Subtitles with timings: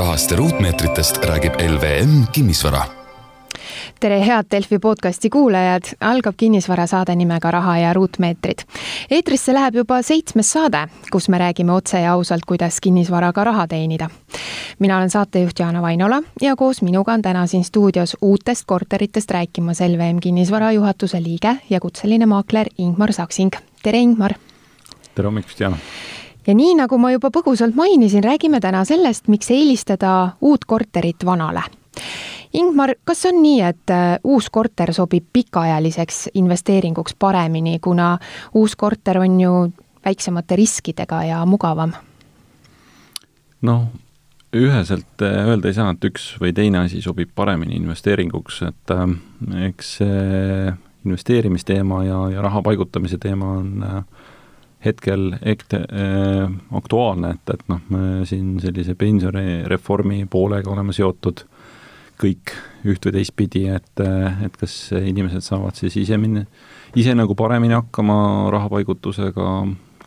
[0.00, 2.84] rahast ja ruutmeetritest räägib LVM Kinnisvara
[4.00, 8.62] tere, head Delfi podcasti kuulajad, algab kinnisvarasaade nimega Raha ja ruutmeetrid.
[9.10, 14.08] eetrisse läheb juba seitsmes saade, kus me räägime otse ja ausalt, kuidas kinnisvaraga raha teenida.
[14.78, 19.80] mina olen saatejuht Jaana Vainola ja koos minuga on täna siin stuudios uutest korteritest rääkimas
[19.80, 23.52] LVM kinnisvara juhatuse liige ja kutseline maakler Ingmar Saksing.
[23.82, 24.34] tere, Ingmar!
[25.14, 25.76] tere hommikust, Jaana!
[26.50, 31.62] Ja nii, nagu ma juba põgusalt mainisin, räägime täna sellest, miks eelistada uut korterit vanale
[32.52, 38.16] Ingmar, kas on nii, et äh, uus korter sobib pikaajaliseks investeeringuks paremini, kuna
[38.58, 39.52] uus korter on ju
[40.04, 41.92] väiksemate riskidega ja mugavam?
[43.62, 43.84] noh,
[44.56, 49.06] üheselt äh, öelda ei saa, et üks või teine asi sobib paremini investeeringuks, et äh,
[49.68, 50.72] eks see
[51.04, 54.19] investeerimisteema ja, ja raha paigutamise teema on äh,
[54.84, 61.44] hetkel ekte, äh, aktuaalne, et, et noh, me siin sellise pensionireformi poolega oleme seotud
[62.20, 62.52] kõik
[62.88, 64.02] üht või teistpidi, et,
[64.44, 66.44] et kas inimesed saavad siis ise minna,
[66.96, 69.46] ise nagu paremini hakkama rahapaigutusega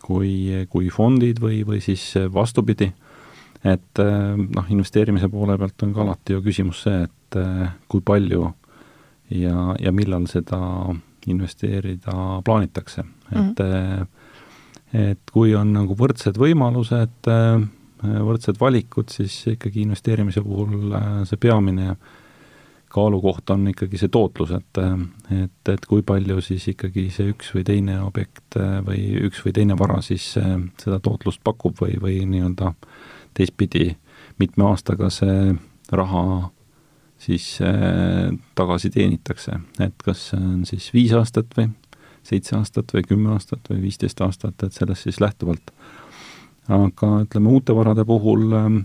[0.04, 0.34] kui,
[0.70, 2.92] kui fondid või, või siis vastupidi.
[3.64, 7.38] et noh, investeerimise poole pealt on ka alati ju küsimus see, et
[7.88, 8.50] kui palju
[9.30, 10.60] ja, ja millal seda
[11.26, 14.06] investeerida plaanitakse, et mm -hmm.
[14.94, 17.64] Et kui on nagu võrdsed võimalused äh,
[18.04, 21.94] võrdsed valikud, siis ikkagi investeerimise puhul äh, see peamine
[22.94, 24.80] kaalukoht on ikkagi see tootlus, et
[25.34, 29.54] et, et kui palju siis ikkagi see üks või teine objekt äh, või üks või
[29.56, 32.74] teine vara siis äh, seda tootlust pakub või, või nii-öelda
[33.34, 33.96] teistpidi,
[34.38, 35.54] mitme aastaga see
[35.90, 36.50] raha
[37.24, 37.56] siis
[38.58, 41.70] tagasi teenitakse, et kas see on siis viis aastat või
[42.24, 45.72] seitse aastat või kümme aastat või viisteist aastat, et sellest siis lähtuvalt.
[46.72, 48.78] Aga ütleme, uute varade puhul ähm,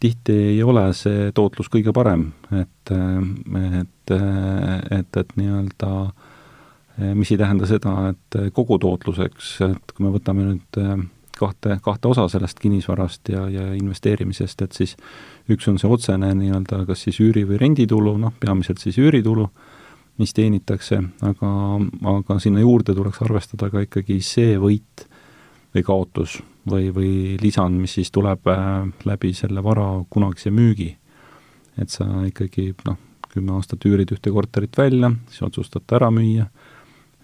[0.00, 7.12] tihti ei ole see tootlus kõige parem, et, äh, et, äh, et, et nii-öelda äh,
[7.14, 10.80] mis ei tähenda seda, et kogu tootluseks, et kui me võtame nüüd
[11.36, 14.96] kahte, kahte osa sellest kinnisvarast ja, ja investeerimisest, et siis
[15.52, 19.48] üks on see otsene nii-öelda kas siis üüri- või renditulu, noh, peamiselt siis üüritulu,
[20.18, 21.50] mis teenitakse, aga,
[22.12, 25.06] aga sinna juurde tuleks arvestada ka ikkagi see võit
[25.74, 26.38] või kaotus,
[26.70, 27.10] või, või
[27.42, 30.96] lisand, mis siis tuleb äh, läbi selle vara kunagise müügi.
[31.76, 32.96] et sa ikkagi noh,
[33.28, 36.48] kümme aastat üürid ühte korterit välja, siis otsustad ta ära müüa,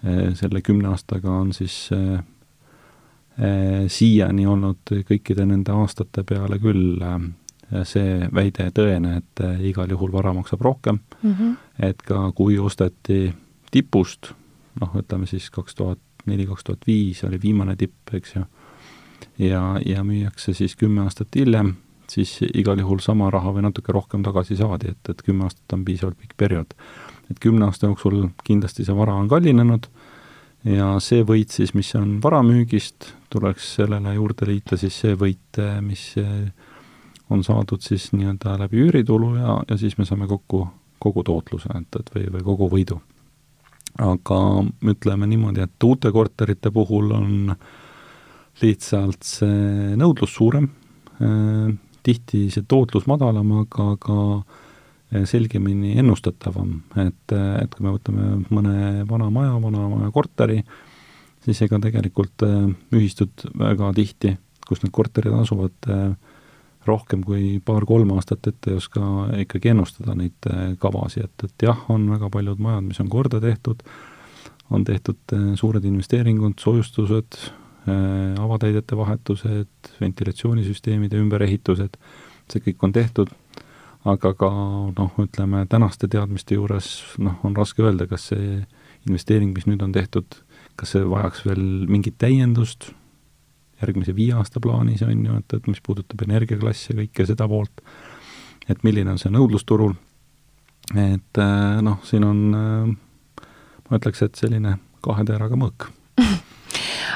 [0.05, 2.21] äh, selle kümne aastaga on siis äh,
[3.89, 7.01] siiani olnud kõikide nende aastate peale küll
[7.83, 11.55] see väide tõene, et igal juhul vara maksab rohkem mm, -hmm.
[11.79, 13.33] et ka kui osteti
[13.71, 14.33] tipust,
[14.81, 18.43] noh, ütleme siis kaks tuhat neli, kaks tuhat viis oli viimane tipp, eks ju
[19.39, 21.75] ja, ja müüakse siis kümme aastat hiljem,
[22.09, 25.85] siis igal juhul sama raha või natuke rohkem tagasi saadi, et, et kümme aastat on
[25.85, 26.73] piisavalt pikk periood.
[27.31, 29.87] et kümne aasta jooksul kindlasti see vara on kallinenud
[30.67, 36.13] ja see võit siis, mis on varamüügist, tuleks sellele juurde liita siis see võit, mis
[37.29, 40.67] on saadud siis nii-öelda läbi üüritulu ja, ja siis me saame kokku
[41.03, 42.99] kogu tootluse, et, et või, või kogu võidu.
[44.01, 44.37] aga
[44.89, 47.55] ütleme niimoodi, et uute korterite puhul on
[48.61, 50.69] lihtsalt see nõudlus suurem,
[51.21, 51.73] äh,
[52.05, 58.31] tihti see tootlus madalam, aga ka äh, selgemini ennustatavam, et, äh, et kui me võtame
[58.49, 60.61] mõne vana maja, vana maja korteri,
[61.43, 62.45] siis ega tegelikult
[62.95, 65.75] ühistud väga tihti, kus need korterid asuvad,
[66.87, 69.01] rohkem kui paar-kolm aastat ette ei oska
[69.45, 70.49] ikkagi ennustada neid
[70.79, 73.83] kavasid, et, et jah, on väga paljud majad, mis on korda tehtud,
[74.73, 77.39] on tehtud suured investeeringud, soojustused,
[77.87, 79.67] Äh, avatäidete vahetused,
[80.01, 81.97] ventilatsioonisüsteemide ümberehitused,
[82.47, 83.33] see kõik on tehtud,
[84.07, 84.47] aga ka
[84.95, 86.87] noh, ütleme tänaste teadmiste juures
[87.19, 88.61] noh, on raske öelda, kas see
[89.03, 90.39] investeering, mis nüüd on tehtud,
[90.79, 92.93] kas see vajaks veel mingit täiendust
[93.83, 97.83] järgmise viie aasta plaanis, on ju, et, et mis puudutab energiaklassi ja kõike seda poolt,
[98.69, 99.93] et milline on see nõudlus turul,
[100.95, 102.93] et äh, noh, siin on äh,
[103.89, 105.89] ma ütleks, et selline kahe teraga mõõk.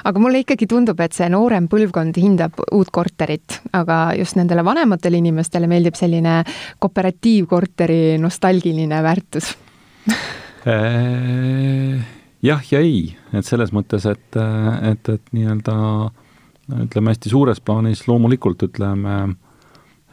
[0.08, 5.18] Aga mulle ikkagi tundub, et see noorem põlvkond hindab uut korterit, aga just nendele vanematele
[5.20, 6.44] inimestele meeldib selline
[6.84, 9.56] kooperatiivkorteri nostalgiline väärtus.
[10.68, 12.02] Äh,
[12.44, 15.76] jah ja ei, et selles mõttes, et, et, et nii-öelda
[16.74, 19.16] ütleme hästi suures plaanis loomulikult ütleme,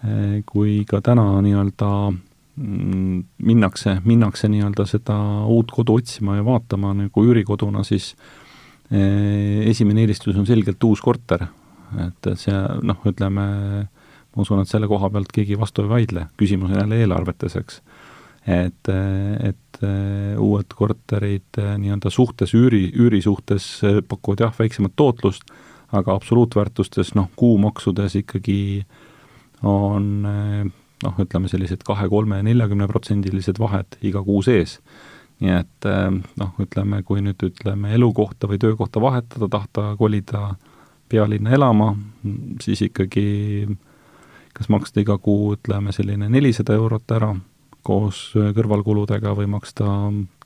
[0.04, 3.18] äh, kui ka täna nii-öelda mm,
[3.50, 5.18] minnakse, minnakse nii-öelda seda
[5.50, 8.14] uut kodu otsima ja vaatama nagu üürikoduna, siis
[8.94, 11.46] esimene eelistus on selgelt uus korter,
[12.04, 12.54] et see
[12.84, 13.46] noh, ütleme
[14.34, 17.80] ma usun, et selle koha pealt keegi vastu ei vaidle, küsimus on jälle eelarvetes, eks.
[18.50, 18.90] et,
[19.48, 19.84] et
[20.42, 23.68] uued korterid nii-öelda suhtes, üüri, üüri suhtes
[24.08, 25.46] pakuvad jah, väiksemat tootlust,
[25.92, 28.84] aga absoluutväärtustes noh, kuumaksudes ikkagi
[29.62, 34.78] on noh, ütleme sellised kahe, kolme, neljakümneprotsendilised vahed iga kuu sees.
[35.42, 35.86] nii et
[36.38, 40.54] noh, ütleme, kui nüüd ütleme elukohta või töökohta vahetada, tahta kolida
[41.10, 41.90] pealinna elama,
[42.62, 43.66] siis ikkagi
[44.54, 47.34] kas maksta iga kuu, ütleme, selline nelisada eurot ära
[47.84, 49.86] koos kõrvalkuludega või maksta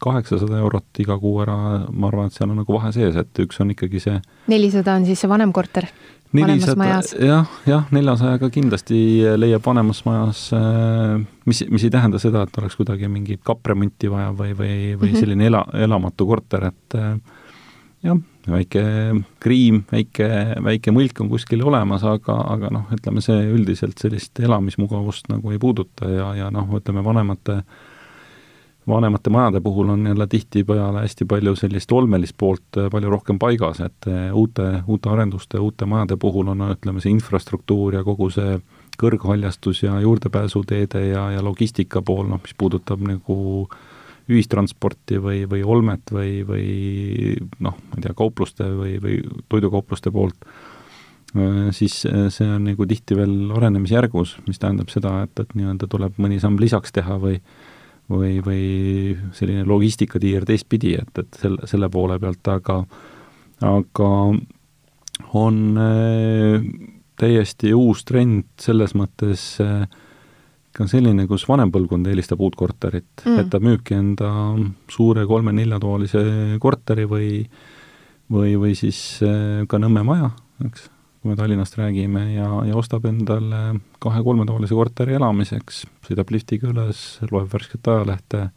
[0.02, 1.56] kaheksasada eurot iga kuu ära,
[1.88, 4.20] ma arvan, et seal on nagu vahe sees, et üks on ikkagi see
[4.50, 5.88] nelisada on siis see vanem korter?
[6.32, 8.99] nelisada, jah, jah, neljasajaga kindlasti
[9.38, 11.17] leiab vanemas majas, äh,
[11.49, 15.20] mis, mis ei tähenda seda, et oleks kuidagi mingit kappremonti vaja või, või, või -hmm.
[15.23, 17.17] selline ela, elamatu korter, et äh,
[18.05, 18.19] jah,
[18.49, 18.83] väike
[19.43, 20.29] kriim, väike,
[20.65, 25.61] väike mõlk on kuskil olemas, aga, aga noh, ütleme see üldiselt sellist elamismugavust nagu ei
[25.62, 27.62] puuduta ja, ja noh, ütleme vanemate
[28.89, 34.09] vanemate majade puhul on jälle tihtipeale hästi palju sellist olmelist poolt palju rohkem paigas, et
[34.33, 38.56] uute, uute arenduste, uute majade puhul on, ütleme, see infrastruktuur ja kogu see
[38.99, 43.37] kõrghaljastus ja juurdepääsuteede ja, ja logistika pool, noh, mis puudutab nagu
[43.67, 43.98] äh,
[44.29, 46.67] ühistransporti või, või olmet või, või
[47.65, 50.49] noh, ma ei tea, kaupluste või, või toidukaupluste poolt,
[51.35, 55.91] äh, siis äh, see on nagu tihti veel arenemisjärgus, mis tähendab seda, et, et nii-öelda
[55.91, 57.41] tuleb mõni samm lisaks teha või
[58.09, 58.63] või, või
[59.37, 62.79] selline logistikatiir teistpidi, et, et selle, selle poole pealt, aga
[63.65, 64.11] aga
[65.35, 66.63] on äh,
[67.19, 69.85] täiesti uus trend selles mõttes äh,
[70.76, 74.31] ka selline, kus vanem põlvkond eelistab uut korterit mm., et ta müübki enda
[74.93, 76.23] suure kolme-neljatoalise
[76.62, 77.32] korteri või
[78.32, 80.31] või, või siis äh, ka Nõmme maja,
[80.67, 80.88] eks,
[81.19, 87.49] kui me Tallinnast räägime, ja, ja ostab endale kahe-kolmetoalise korteri elamiseks, sõidab liftiga üles, loeb
[87.53, 88.49] värsket ajalehte,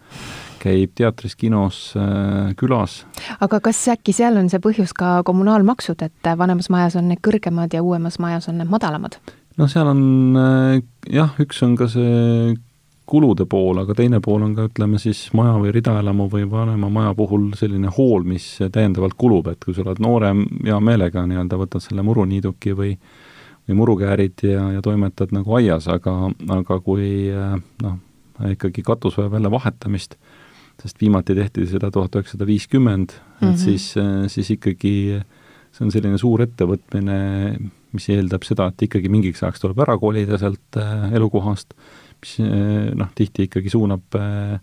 [0.62, 3.02] käib teatris, kinos äh,, külas.
[3.40, 7.74] aga kas äkki seal on see põhjus ka kommunaalmaksud, et vanemas majas on need kõrgemad
[7.74, 9.18] ja uuemas majas on need madalamad?
[9.58, 10.04] Noh, seal on
[10.40, 10.82] äh,
[11.12, 12.54] jah, üks on ka see
[13.12, 17.12] kulude pool, aga teine pool on ka ütleme siis maja või ridaelamu või vanema maja
[17.18, 21.84] puhul selline hool, mis täiendavalt kulub, et kui sa oled noorem, hea meelega nii-öelda võtad
[21.84, 22.96] selle muruniiduki või
[23.70, 28.00] või murukäärid ja, ja toimetad nagu aias, aga, aga kui äh, noh,
[28.52, 30.16] ikkagi katus vajab jälle vahetamist,
[30.82, 33.60] sest viimati tehti seda tuhat üheksasada viiskümmend, et mm -hmm.
[33.62, 35.22] siis, äh, siis ikkagi
[35.72, 37.20] see on selline suur ettevõtmine,
[37.96, 41.76] mis eeldab seda, et ikkagi mingiks ajaks tuleb ära kolida sealt äh, elukohast,
[42.24, 44.58] mis äh, noh, tihti ikkagi suunab äh,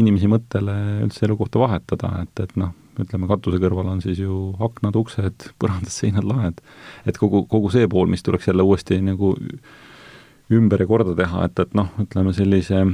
[0.00, 0.74] inimesi mõttele
[1.06, 5.92] üldse elukohta vahetada, et, et noh, ütleme katuse kõrval on siis ju aknad, uksed, põrandad,
[5.92, 6.62] seinad, laed.
[7.08, 9.34] et kogu, kogu see pool, mis tuleks jälle uuesti nagu
[10.56, 12.84] ümber ja korda teha, et, et noh, ütleme sellise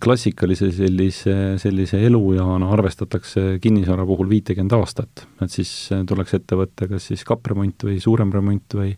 [0.00, 6.88] klassikalise sellise, sellise elujaana arvestatakse kinnisvara puhul viitekümmet aastat, et siis eh, tuleks ette võtta
[6.90, 8.96] kas siis kappremont või suurem remont või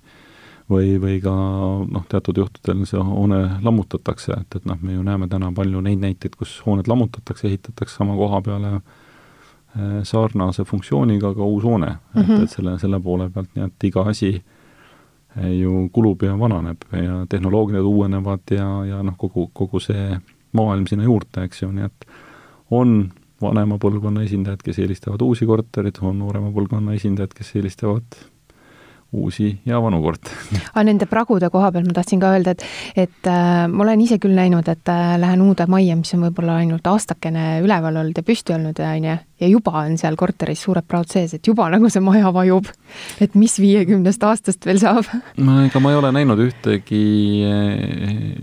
[0.73, 1.33] või, või ka
[1.85, 6.01] noh, teatud juhtudel see hoone lammutatakse, et, et noh, me ju näeme täna palju neid
[6.01, 11.99] näiteid, kus hooned lammutatakse, ehitatakse sama koha peale eh, sarnase funktsiooniga ka uus hoone mm,
[12.15, 12.21] -hmm.
[12.23, 12.43] et, mhm.
[12.43, 14.39] et selle, selle poole pealt, nii et iga asi
[15.33, 20.17] ju kulub ja vananeb ja tehnoloogiad uuenevad ja, ja noh, kogu, kogu see
[20.57, 22.07] maailm sinna juurde, eks ju, nii et
[22.73, 22.97] on
[23.43, 28.19] vanema põlvkonna esindajad, kes eelistavad uusi korterid, on noorema põlvkonna esindajad, kes eelistavad
[29.13, 30.63] uusi ja vanu kortereid.
[30.73, 32.65] aga nende pragude koha peal ma tahtsin ka öelda, et,
[33.05, 36.57] et äh, ma olen ise küll näinud, et äh, lähen uude majja, mis on võib-olla
[36.63, 40.89] ainult aastakene üleval olnud ja püsti olnud, on ju, ja juba on seal korteris suured
[40.89, 42.71] praod sees, et juba nagu see maja vajub.
[43.21, 45.11] et mis viiekümnest aastast veel saab?
[45.47, 47.05] no ega ma ei ole näinud ühtegi,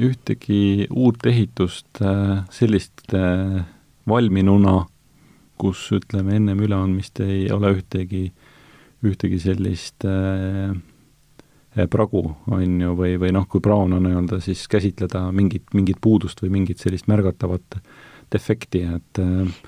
[0.05, 3.65] ühtegi uut ehitust äh, sellist äh,
[4.09, 4.83] valminuna,
[5.59, 8.38] kus ütleme, ennem üleandmist ei ole ühtegi äh,
[9.05, 10.75] ühtegi sellist äh,
[11.89, 16.41] pragu, on ju, või, või noh, kui praon on nii-öelda, siis käsitleda mingit, mingit puudust
[16.43, 17.79] või mingit sellist märgatavat
[18.33, 19.59] defekti, et äh,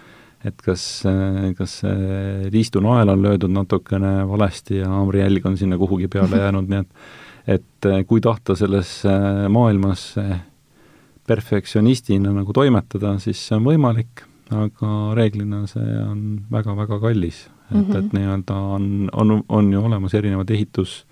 [0.45, 6.09] et kas, äh, kas see riistunael on löödud natukene valesti ja haamrijälg on sinna kuhugi
[6.11, 6.95] peale jäänud, nii et
[7.57, 10.13] et äh, kui tahta selles äh, maailmas
[11.27, 16.21] perfektsionistina nagu toimetada, siis see on võimalik, aga reeglina see on
[16.51, 17.97] väga-väga kallis et mm, -hmm.
[18.05, 21.05] et nii-öelda on, on, on ju olemas erinevad ehitus,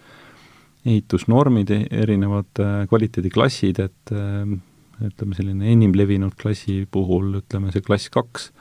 [0.86, 4.58] ehitusnormid, erinevad äh, kvaliteediklassid, et äh,
[5.06, 8.52] ütleme, selline enim levinud klassi puhul, ütleme see klass kaks,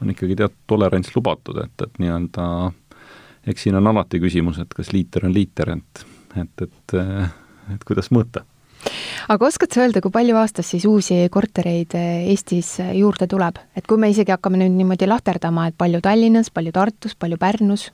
[0.00, 2.72] on ikkagi teatud tolerants lubatud, et, et nii-öelda
[3.46, 6.06] eks siin on alati küsimus, et kas liiter on liiter, et,
[6.36, 6.98] et, et
[7.70, 8.44] et kuidas mõõta.
[9.32, 14.00] Aga oskad sa öelda, kui palju aastas siis uusi kortereid Eestis juurde tuleb, et kui
[14.00, 17.90] me isegi hakkame nüüd niimoodi lahterdama, et palju Tallinnas, palju Tartus, palju Pärnus?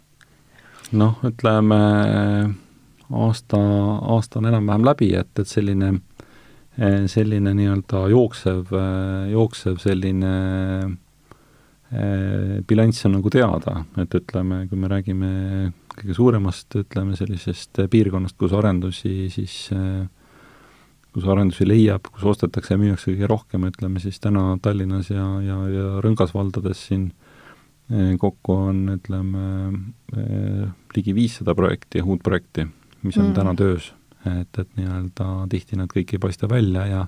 [0.93, 1.78] noh, ütleme
[3.12, 3.59] aasta,
[4.14, 5.93] aasta on enam-vähem läbi, et, et selline,
[7.11, 8.73] selline nii-öelda jooksev,
[9.33, 10.33] jooksev selline
[11.93, 15.33] eh, bilanss on nagu teada, et ütleme, kui me räägime
[15.99, 19.59] kõige suuremast, ütleme sellisest piirkonnast, kus arendusi siis
[21.19, 25.59] kus arendusi leiab, kus ostetakse ja müüakse kõige rohkem, ütleme siis täna Tallinnas ja, ja,
[25.73, 27.09] ja Rõngas valdades siin
[27.91, 29.45] eh, kokku on, ütleme,
[30.15, 30.65] eh,
[30.97, 32.69] ligi viissada projekti, uut projekti,
[33.03, 33.39] mis on mm.
[33.41, 33.93] täna töös.
[34.29, 37.05] et, et nii-öelda tihti nad kõik ei paista välja ja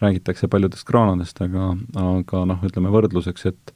[0.00, 3.72] räägitakse paljudest kraanadest, aga, aga noh, ütleme võrdluseks, et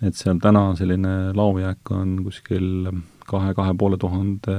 [0.00, 2.88] et seal täna selline laojääk on kuskil
[3.28, 4.54] kahe, kahe poole tuhande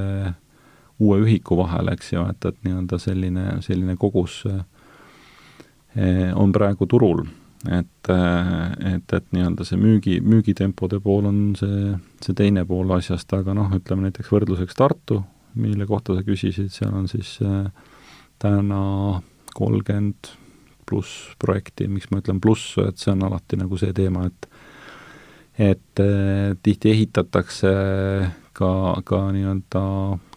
[1.01, 7.25] uue ühiku vahel, eks ju, et, et nii-öelda selline, selline kogus eh, on praegu turul.
[7.61, 11.93] et, eh, et, et nii-öelda see müügi, müügitempode pool on see,
[12.25, 15.21] see teine pool asjast, aga noh, ütleme näiteks võrdluseks Tartu,
[15.61, 17.67] mille kohta sa küsisid, seal on siis eh,
[18.41, 18.81] täna
[19.53, 20.33] kolmkümmend
[20.89, 24.51] pluss projekti, miks ma ütlen pluss, et see on alati nagu see teema, et
[25.61, 25.99] et
[26.63, 27.71] tihti ehitatakse
[28.57, 28.69] ka,
[29.05, 29.81] ka nii-öelda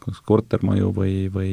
[0.05, 1.53] kas kortermaju või, või,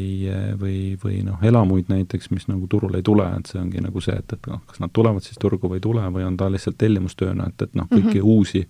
[0.59, 4.15] või, või noh, elamuid näiteks, mis nagu turule ei tule, et see ongi nagu see,
[4.17, 6.79] et, et noh, kas nad tulevad siis turgu või ei tule või on ta lihtsalt
[6.81, 8.33] tellimustööna, et, et noh, kõiki mm -hmm.
[8.35, 8.65] uusi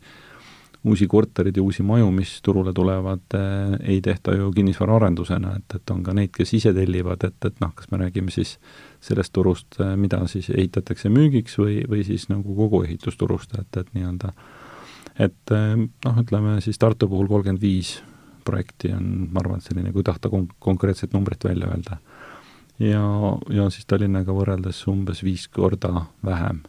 [0.83, 5.89] uusi korterid ja uusi maju, mis turule tulevad eh,, ei tehta ju kinnisvaraarendusena, et, et
[5.93, 8.57] on ka neid, kes ise tellivad, et, et noh, kas me räägime siis
[9.01, 14.33] sellest turust, mida siis ehitatakse müügiks või, või siis nagu kogu ehitusturust, et, et nii-öelda
[15.19, 15.53] et
[16.05, 17.99] noh, ütleme siis Tartu puhul kolmkümmend viis
[18.45, 21.97] projekti on, ma arvan, et selline, kui tahta kon-, konkreetset numbrit välja öelda.
[22.79, 23.03] ja,
[23.49, 26.63] ja siis Tallinnaga võrreldes umbes viis korda vähem,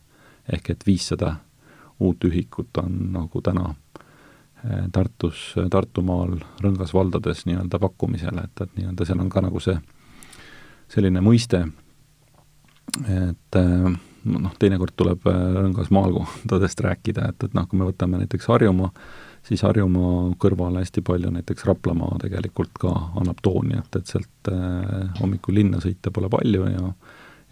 [0.53, 1.37] ehk et viissada
[2.03, 3.75] uut ühikut on nagu täna
[4.65, 9.77] eh, Tartus, Tartumaal, Rõngas valdades nii-öelda pakkumisel, et, et nii-öelda seal on ka nagu see
[10.93, 11.63] selline mõiste,
[13.09, 13.93] et eh,
[14.25, 18.93] noh, teinekord tuleb eh, Rõngas maalkohtadest rääkida, et, et noh, kui me võtame näiteks Harjumaa,
[19.49, 25.11] siis Harjumaa kõrvale hästi palju näiteks Raplamaa tegelikult ka annab tooni, et, et sealt äh,
[25.21, 26.95] hommikul linna sõita pole palju ja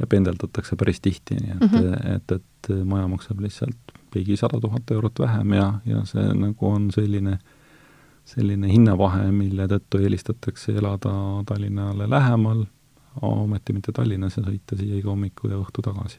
[0.00, 2.14] ja pendeldatakse päris tihti, nii et mm, -hmm.
[2.16, 6.90] et, et maja maksab lihtsalt ligi sada tuhat eurot vähem ja, ja see nagu on
[6.90, 7.38] selline,
[8.25, 11.12] selline hinnavahe, mille tõttu eelistatakse elada
[11.47, 12.64] Tallinnale lähemal,
[13.23, 16.18] ometi mitte Tallinnas ja sõita siia iga hommiku ja õhtu tagasi.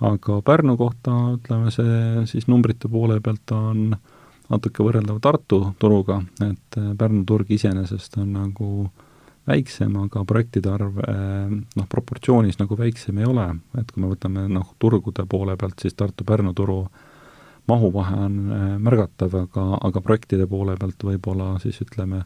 [0.00, 4.11] aga Pärnu kohta, ütleme see siis numbrite poole pealt on äh,
[4.52, 8.68] natuke võrreldav Tartu turuga, et äh, Pärnu turg iseenesest on nagu
[9.48, 13.48] väiksem, aga projektide arv äh, noh, proportsioonis nagu väiksem ei ole,
[13.80, 16.82] et kui me võtame noh, turgude poole pealt, siis Tartu-Pärnu turu
[17.70, 22.24] mahuvahe on äh, märgatav, aga, aga projektide poole pealt võib-olla siis ütleme,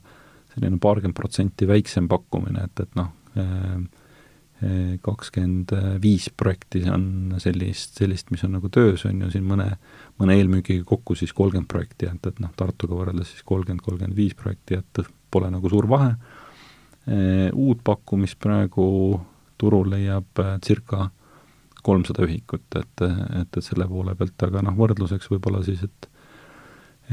[0.54, 3.12] selline paarkümmend protsenti väiksem pakkumine, et, et noh,
[5.04, 9.66] kakskümmend viis projekti on sellist, sellist, mis on nagu töös, on ju, siin mõne,
[10.16, 14.32] mõne eelmüügiga kokku siis kolmkümmend projekti, et, et noh, Tartuga võrreldes siis kolmkümmend, kolmkümmend viis
[14.38, 16.14] projekti, et pole nagu suur vahe.
[17.52, 18.86] Uut pakkumist praegu
[19.58, 21.10] turul leiab äh, circa
[21.86, 26.10] kolmsada ühikut, et, et, et selle poole pealt, aga noh, võrdluseks võib-olla siis, et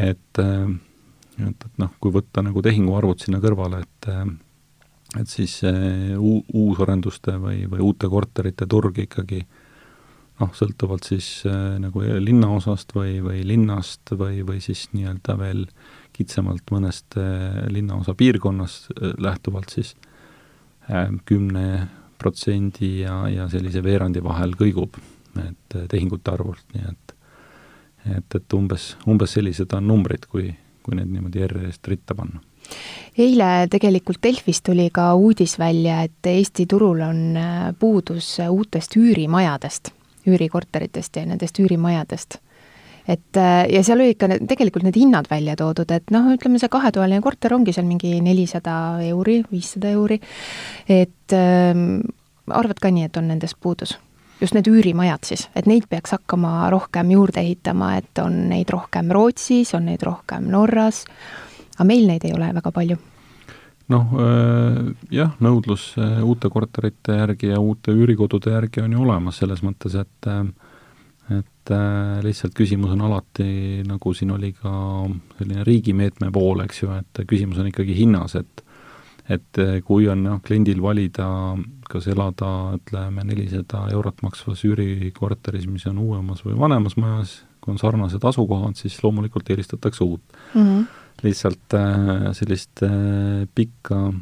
[0.09, 0.71] et äh,
[1.37, 4.25] et, et noh, kui võtta nagu tehinguarvud sinna kõrvale, et äh,
[5.19, 9.43] et siis uu-, uusarenduste või, või uute korterite turg ikkagi
[10.41, 15.65] noh, sõltuvalt siis äh, nagu linnaosast või, või linnast või, või siis nii-öelda veel
[16.13, 19.95] kitsamalt mõnest äh, linnaosa piirkonnast äh, lähtuvalt siis
[21.29, 24.97] kümne äh, protsendi ja, ja sellise veerandi vahel kõigub,
[25.39, 26.99] et äh, tehingute arvult, nii et
[28.03, 30.49] et, et umbes, umbes sellised on numbrid, kui,
[30.83, 32.41] kui need niimoodi järjest ritta panna
[33.17, 39.91] eile tegelikult Delfis tuli ka uudis välja, et Eesti turul on äh, puudus uutest üürimajadest,
[40.27, 42.39] üürikorteritest ja nendest üürimajadest.
[43.07, 46.59] et äh, ja seal olid ka need, tegelikult need hinnad välja toodud, et noh, ütleme
[46.59, 50.21] see kahetoaline korter ongi seal mingi nelisada euri, viissada euri,
[50.87, 52.01] et ähm,
[52.47, 53.97] arvad ka nii, et on nendest puudus?
[54.41, 59.11] just need üürimajad siis, et neid peaks hakkama rohkem juurde ehitama, et on neid rohkem
[59.13, 61.05] Rootsis, on neid rohkem Norras
[61.75, 62.97] aga meil neid ei ole väga palju
[63.91, 69.39] noh, äh, jah, nõudlus äh, uute korterite järgi ja uute üürikodude järgi on ju olemas,
[69.41, 70.45] selles mõttes, et äh,
[71.31, 71.71] et
[72.19, 73.45] lihtsalt küsimus on alati,
[73.87, 74.71] nagu siin oli ka
[75.37, 78.65] selline riigimeetme pool, eks ju, et küsimus on ikkagi hinnas, et
[79.31, 81.25] et kui on noh, kliendil valida,
[81.87, 87.79] kas elada ütleme, nelisada eurot maksvas üürikorteris, mis on uuemas või vanemas majas, kui on
[87.79, 90.59] sarnased asukohad, siis loomulikult eelistatakse uut mm.
[90.59, 90.83] -hmm.
[91.23, 94.13] Lihtsalt äh, sellist äh, pikka,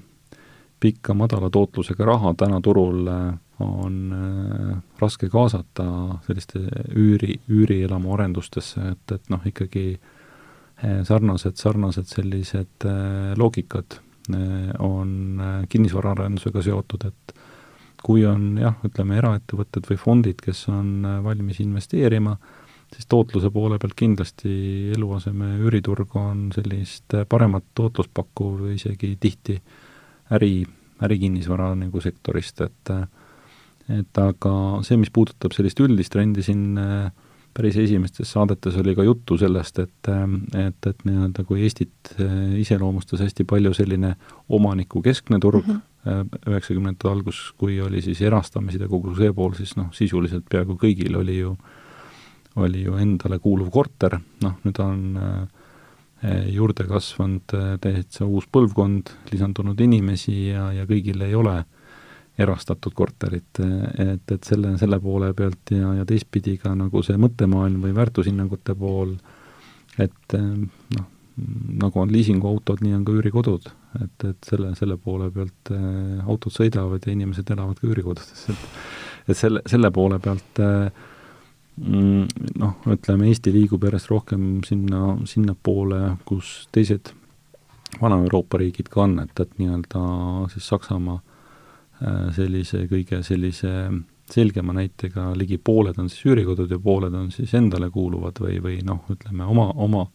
[0.80, 5.86] pikka madala tootlusega raha täna turul äh, on äh, raske kaasata
[6.26, 6.62] selliste
[6.96, 14.00] üüri, üürielamu arendustesse, et, et noh, ikkagi äh, sarnased, sarnased sellised äh, loogikad
[14.34, 17.36] äh, on äh, kinnisvaraarendusega seotud, et
[18.02, 22.38] kui on jah, ütleme eraettevõtted või fondid, kes on äh, valmis investeerima,
[22.96, 24.52] siis tootluse poole pealt kindlasti
[24.96, 29.58] eluaseme üüriturg on sellist paremat tootlust pakkuv isegi tihti
[30.36, 30.62] äri,
[31.04, 32.96] ärikinnisvara nagu sektorist, et
[33.92, 34.54] et aga
[34.88, 36.78] see, mis puudutab sellist üldist trendi siin
[37.52, 42.14] päris esimestes saadetes oli ka juttu sellest, et et, et nii-öelda kui Eestit
[42.62, 44.14] iseloomustas hästi palju selline
[44.50, 45.82] omanikukeskne turg mhm.
[46.48, 47.18] üheksakümnendate mm -hmm.
[47.18, 51.40] algus, kui oli siis erastamised ja kogu see pool, siis noh, sisuliselt peaaegu kõigil oli
[51.40, 51.81] ju äh,
[52.56, 59.14] oli ju endale kuuluv korter, noh, nüüd on äh, juurde kasvanud äh, täitsa uus põlvkond,
[59.32, 61.62] lisandunud inimesi ja, ja kõigil ei ole
[62.42, 63.60] erastatud korterit,
[64.00, 68.76] et, et selle, selle poole pealt ja, ja teistpidi ka nagu see mõttemaailm või väärtushinnangute
[68.80, 69.16] pool,
[70.02, 70.48] et äh,
[70.98, 71.10] noh,
[71.82, 73.70] nagu on liisinguautod, nii on ka üürikodud.
[74.04, 78.68] et, et selle, selle poole pealt äh, autod sõidavad ja inimesed elavad ka üürikodudes, et
[79.30, 80.90] et selle, selle poole pealt äh,
[81.82, 87.14] noh, ütleme Eesti liigub järjest rohkem sinna, sinnapoole, kus teised
[88.02, 90.02] Vana-Euroopa riigid ka on, et, et nii-öelda
[90.54, 93.72] siis Saksamaa äh, sellise kõige sellise
[94.32, 98.78] selgema näitega ligi pooled on siis üürikodud ja pooled on siis endale kuuluvad või, või
[98.88, 100.06] noh, ütleme oma, oma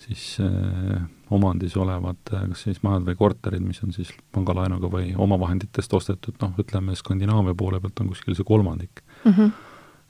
[0.00, 1.00] siis äh,
[1.34, 6.38] omandis olevad äh, kas siis majad või korterid, mis on siis pangalaenuga või omavahenditest ostetud,
[6.44, 9.32] noh, ütleme Skandinaavia poole pealt on kuskil see kolmandik mm.
[9.32, 9.58] -hmm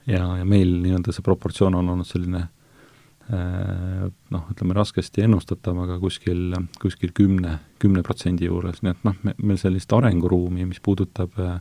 [0.07, 5.99] ja, ja meil nii-öelda see proportsioon on olnud selline äh, noh, ütleme raskesti ennustatav, aga
[6.01, 11.37] kuskil, kuskil kümne, kümne protsendi juures, nii et noh, me, meil sellist arenguruumi, mis puudutab
[11.41, 11.59] äh,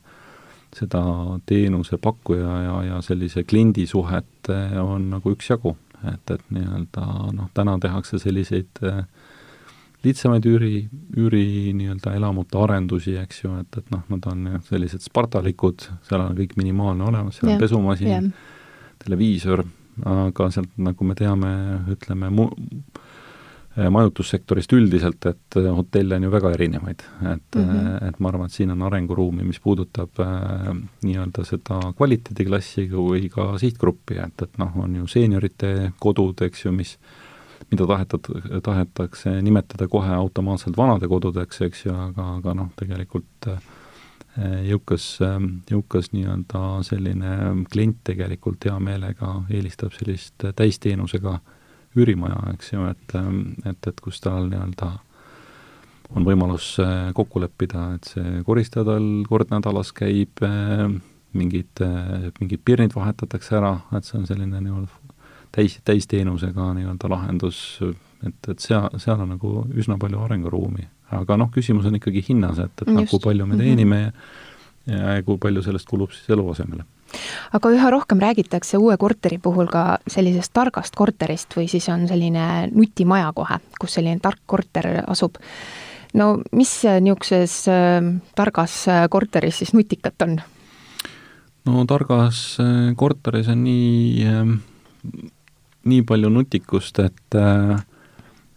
[0.77, 1.03] seda
[1.51, 5.77] teenusepakkuja ja, ja sellise kliendi suhet äh, on nagu üksjagu.
[6.01, 7.03] et, et nii-öelda
[7.37, 9.03] noh, täna tehakse selliseid äh,
[10.05, 10.75] lihtsamaid üüri,
[11.17, 11.45] üüri
[11.77, 16.57] nii-öelda elamute arendusi, eks ju, et, et noh, nad on sellised spartalikud, seal on kõik
[16.61, 17.59] minimaalne olemas, seal yeah.
[17.59, 18.57] on pesumasin yeah.,
[19.05, 19.65] televiisor,
[20.09, 21.53] aga sealt, nagu me teame,
[21.93, 22.51] ütleme mu-,
[23.93, 27.05] majutussektorist üldiselt, et hotelle on ju väga erinevaid.
[27.33, 28.09] et mm, -hmm.
[28.09, 33.59] et ma arvan, et siin on arenguruumi, mis puudutab äh, nii-öelda seda kvaliteediklassi või ka
[33.59, 37.20] sihtgruppi, et, et noh, on ju seeniorite kodud, eks ju, mis äh,
[37.71, 38.31] mida tahetat-,
[38.63, 43.61] tahetakse nimetada kohe automaatselt vanadekodudeks, eks ju, aga, aga noh, tegelikult eh,
[44.71, 45.07] jõukas,
[45.71, 47.37] jõukas nii-öelda selline
[47.73, 51.39] klient tegelikult hea meelega eelistab sellist täisteenusega
[51.99, 53.15] üürimaja, eks ju, et,
[53.67, 54.91] et, et kus tal nii-öelda
[56.17, 60.89] on võimalus eh, kokku leppida, et see koristaja tal kord nädalas käib, eh,
[61.39, 61.79] mingid,
[62.41, 65.00] mingid pirnid vahetatakse ära, et see on selline nii-öelda
[65.53, 67.81] täis, täisteenusega nii-öelda lahendus,
[68.27, 70.89] et, et seal, seal on nagu üsna palju arenguruumi.
[71.11, 73.63] aga noh, küsimus on ikkagi hinnas, et, et noh, kui palju me mhm.
[73.65, 74.99] teenime mm -hmm.
[74.99, 76.85] ja, ja kui palju sellest kulub siis eluasemele
[77.57, 82.71] aga üha rohkem räägitakse uue korteri puhul ka sellisest targast korterist või siis on selline
[82.73, 85.39] nutimaja kohe, kus selline tark korter asub.
[86.15, 88.01] no mis niisuguses äh,
[88.35, 90.41] targas äh, korteris siis nutikat on?
[91.67, 94.25] no targas äh, korteris on nii
[95.85, 97.37] nii palju nutikust, et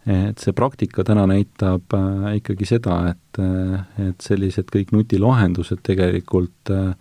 [0.06, 6.72] et see praktika täna näitab äh, ikkagi seda, et, äh, et sellised kõik nutilahendused tegelikult,
[6.72, 6.92] äh,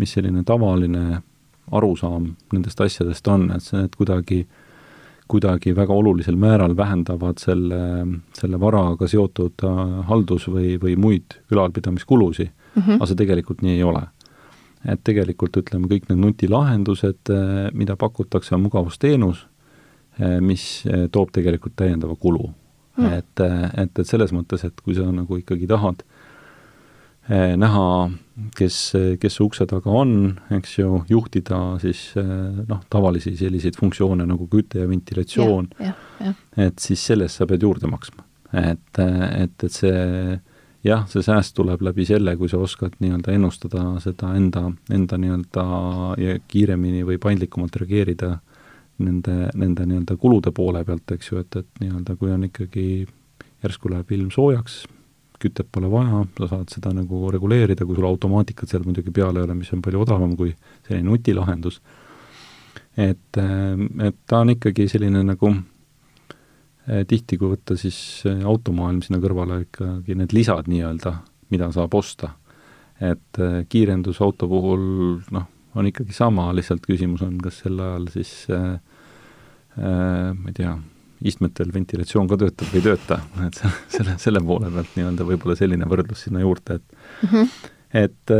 [0.00, 1.20] mis selline tavaline
[1.74, 4.46] arusaam nendest asjadest on, et see, et kuidagi,
[5.28, 7.80] kuidagi väga olulisel määral vähendavad selle,
[8.38, 9.66] selle varaga seotud
[10.08, 12.96] haldus- või, või muid ülalpidamiskulusid mm, -hmm.
[12.96, 14.06] aga see tegelikult nii ei ole.
[14.88, 17.28] et tegelikult ütleme, kõik need nutilahendused,
[17.74, 19.47] mida pakutakse, on mugavusteenus
[20.44, 22.48] mis eh, toob tegelikult täiendava kulu.
[22.98, 23.12] Mm..
[23.20, 26.06] et, eh, et, et selles mõttes, et kui sa nagu ikkagi tahad
[27.28, 27.88] näha,
[28.56, 28.76] kes,
[29.20, 30.12] kes su ukse taga on,
[30.56, 35.68] eks ju, juhtida siis noh, tavalisi selliseid funktsioone nagu küte ja ventilatsioon,
[36.56, 38.24] et siis selle eest sa pead juurde maksma.
[38.56, 40.00] et, et, et see
[40.86, 45.64] jah, see sääst tuleb läbi selle, kui sa oskad nii-öelda ennustada seda enda, enda nii-öelda
[46.22, 48.38] ja kiiremini või paindlikumalt reageerida
[49.04, 52.86] nende, nende nii-öelda kulude poole pealt, eks ju, et, et nii-öelda kui on ikkagi
[53.64, 54.82] järsku läheb ilm soojaks,
[55.42, 59.46] kütet pole vaja, sa saad seda nagu reguleerida, kui sul automaatikat seal muidugi peal ei
[59.46, 60.52] ole, mis on palju odavam kui
[60.86, 61.80] selline nutilahendus.
[62.98, 69.22] et, et ta on ikkagi selline nagu eh, tihti, kui võtta siis eh, automaailm sinna
[69.22, 71.14] kõrvale, ikkagi need lisad nii-öelda,
[71.54, 72.34] mida saab osta.
[72.98, 74.82] et eh, kiirendus auto puhul
[75.30, 78.78] noh, on ikkagi sama, lihtsalt küsimus on, kas sel ajal siis äh,
[79.78, 80.76] äh, ma ei tea,
[81.28, 83.58] istmetel ventilatsioon ka töötab või ei tööta, et
[83.94, 87.66] selle, selle poole pealt nii-öelda võib-olla selline võrdlus sinna juurde, et mm -hmm.
[88.04, 88.34] et,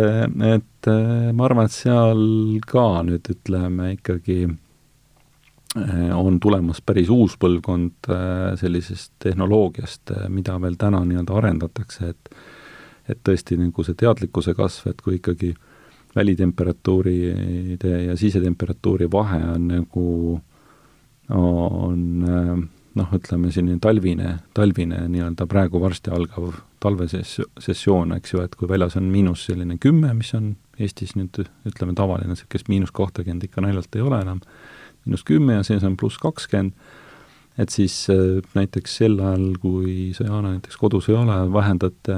[0.55, 0.91] et
[1.35, 2.23] ma arvan, et seal
[2.67, 4.47] ka nüüd ütleme ikkagi
[6.14, 8.09] on tulemas päris uus põlvkond
[8.57, 12.33] sellisest tehnoloogiast, mida veel täna nii-öelda arendatakse, et
[13.09, 15.55] et tõesti nagu see teadlikkuse kasv, et kui ikkagi
[16.16, 20.07] välitemperatuuride ja sisetemperatuuri vahe on nagu
[21.29, 22.05] on
[22.99, 28.97] noh, ütleme selline talvine, talvine nii-öelda praegu varsti algav talvesessioon, eks ju, et kui väljas
[28.99, 33.97] on miinus selline kümme, mis on Eestis nüüd ütleme tavaline, niisugust miinus kahtekümmend ikka naljalt
[33.99, 34.40] ei ole enam,
[35.05, 36.77] miinus kümme ja sees on pluss kakskümmend,
[37.59, 42.12] et siis äh, näiteks sel ajal, kui sa, Jaana, näiteks kodus ei ole, vähendad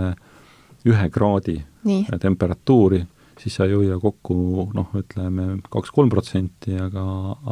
[0.88, 1.57] ühe kraadi
[1.88, 2.20] Nii.
[2.20, 3.00] temperatuuri
[3.40, 7.05] siis sa ei hoia kokku noh, ütleme kaks-kolm protsenti, aga,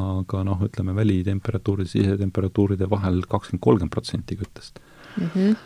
[0.02, 4.80] aga noh, ütleme välitemperatuuride, sisetemperatuuride vahel kakskümmend, kolmkümmend protsenti küttest
[5.16, 5.28] mm.
[5.34, 5.56] -hmm.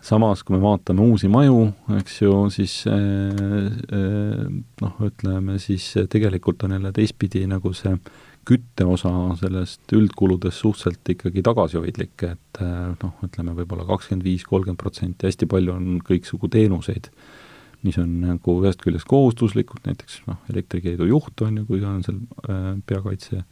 [0.00, 4.44] samas, kui me vaatame uusi maju, eks ju, siis eh,
[4.84, 7.96] noh, ütleme siis tegelikult on jälle teistpidi nagu see
[8.46, 12.58] kütteosa sellest üldkuludest suhteliselt ikkagi tagasihoidlik, et
[13.02, 17.10] noh, ütleme võib-olla kakskümmend viis, kolmkümmend protsenti, hästi palju on kõiksugu teenuseid
[17.86, 22.22] mis on nagu ühest küljest kohustuslikud, näiteks noh, elektrikeedu juht on ju, kui on seal
[22.46, 23.42] äh, peakaitse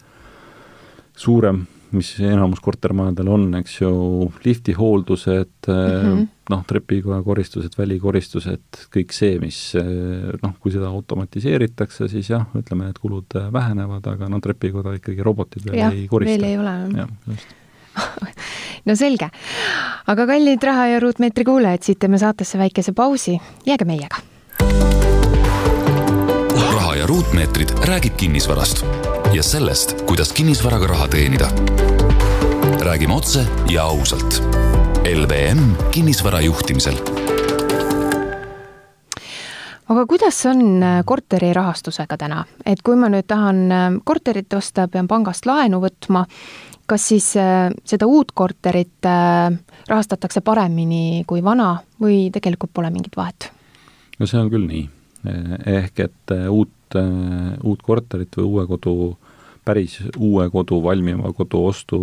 [1.21, 3.90] suurem, mis enamus kortermajadel on, eks ju,
[4.45, 6.27] lifti hooldused mm, -hmm.
[6.55, 12.87] noh, trepikoja koristused, välikoristused, kõik see, mis äh, noh, kui seda automatiseeritakse, siis jah, ütleme,
[12.90, 16.37] need kulud äh, vähenevad, aga no trepikoda ikkagi robotid veel ja, ei korista.
[16.38, 16.77] veel ei ole.
[17.03, 17.49] jah,
[18.87, 19.31] no selge.
[20.07, 24.23] aga kallid Raha ja Ruutmeetri kuulajad, siit teeme saatesse väikese pausi, jääge meiega.
[26.73, 28.85] raha ja Ruutmeetrid räägib kinnisvarast
[29.33, 31.51] ja sellest, kuidas kinnisvaraga raha teenida.
[32.81, 34.43] räägime otse ja ausalt.
[35.05, 36.97] LVM kinnisvara juhtimisel
[39.91, 44.87] aga kuidas on äh, korteri rahastusega täna, et kui ma nüüd tahan äh, korterit osta,
[44.89, 46.25] pean pangast laenu võtma
[46.90, 49.50] kas siis äh, seda uut korterit äh,
[49.88, 53.50] rahastatakse paremini kui vana või tegelikult pole mingit vahet?
[54.18, 54.87] no see on küll nii.
[55.70, 56.96] ehk et äh, uut,
[57.62, 58.94] uut korterit või uue kodu,
[59.64, 62.00] päris uue kodu, valmiva kodu ostu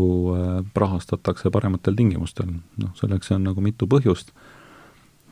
[0.76, 2.54] rahastatakse parematel tingimustel.
[2.78, 4.32] noh, selleks on nagu mitu põhjust,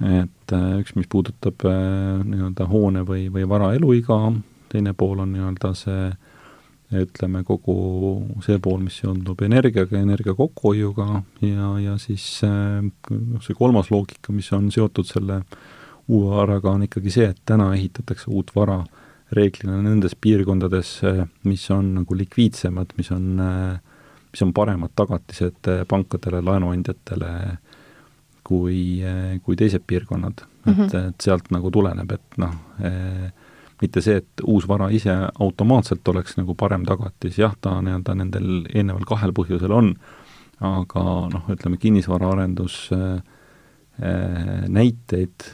[0.03, 4.19] et üks, mis puudutab nii-öelda hoone või, või vara eluiga,
[4.73, 6.09] teine pool on nii-öelda see
[7.03, 7.75] ütleme, kogu
[8.45, 11.08] see pool, mis seondub energiaga, energia kokkuhoiuga
[11.45, 15.41] ja, ja siis noh, see kolmas loogika, mis on seotud selle
[16.08, 18.79] uue varaga, on ikkagi see, et täna ehitatakse uut vara
[19.36, 20.99] reeglina nendes piirkondades,
[21.49, 23.31] mis on nagu likviidsemad, mis on,
[24.31, 27.31] mis on paremad tagatised pankadele, laenuandjatele
[28.45, 29.01] kui,
[29.41, 30.73] kui teised piirkonnad mm.
[30.73, 30.86] -hmm.
[30.86, 32.53] et, et sealt nagu tuleneb, et noh
[33.81, 38.49] mitte see, et uus vara ise automaatselt oleks nagu parem tagatis, jah, ta nii-öelda nendel
[38.71, 39.93] eelneval kahel põhjusel on,
[40.63, 43.07] aga noh, ütleme kinnisvaraarendus äh,
[43.99, 45.49] äh, näiteid,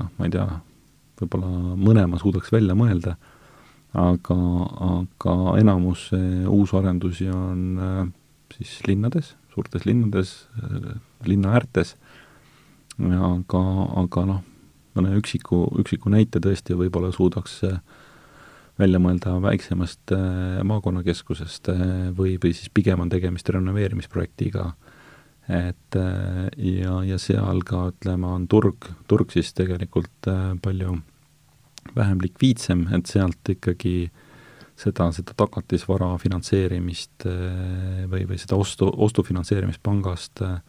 [0.00, 0.46] noh, ma ei tea,
[1.20, 3.14] võib-olla mõne ma suudaks välja mõelda,
[3.98, 4.38] aga,
[4.88, 8.02] aga enamus äh, uusarendusi on äh,
[8.56, 10.94] siis linnades, suurtes linnades äh,,
[11.26, 11.94] linna äärtes,
[12.98, 13.60] aga,
[14.02, 14.46] aga noh,
[14.96, 17.80] mõne üksiku, üksiku näite tõesti võib-olla suudaks äh,
[18.80, 21.84] välja mõelda väiksemast äh, maakonnakeskusest äh,
[22.16, 24.72] või, või siis pigem on tegemist renoveerimisprojektiga,
[25.50, 30.28] et ja, ja seal ka ütleme, on turg, turg siis tegelikult
[30.62, 30.92] palju
[31.96, 34.12] vähem likviidsem, et sealt ikkagi
[34.78, 40.60] seda, seda tagatisvara finantseerimist või, või seda ostu, ostufinantseerimist pangast äh,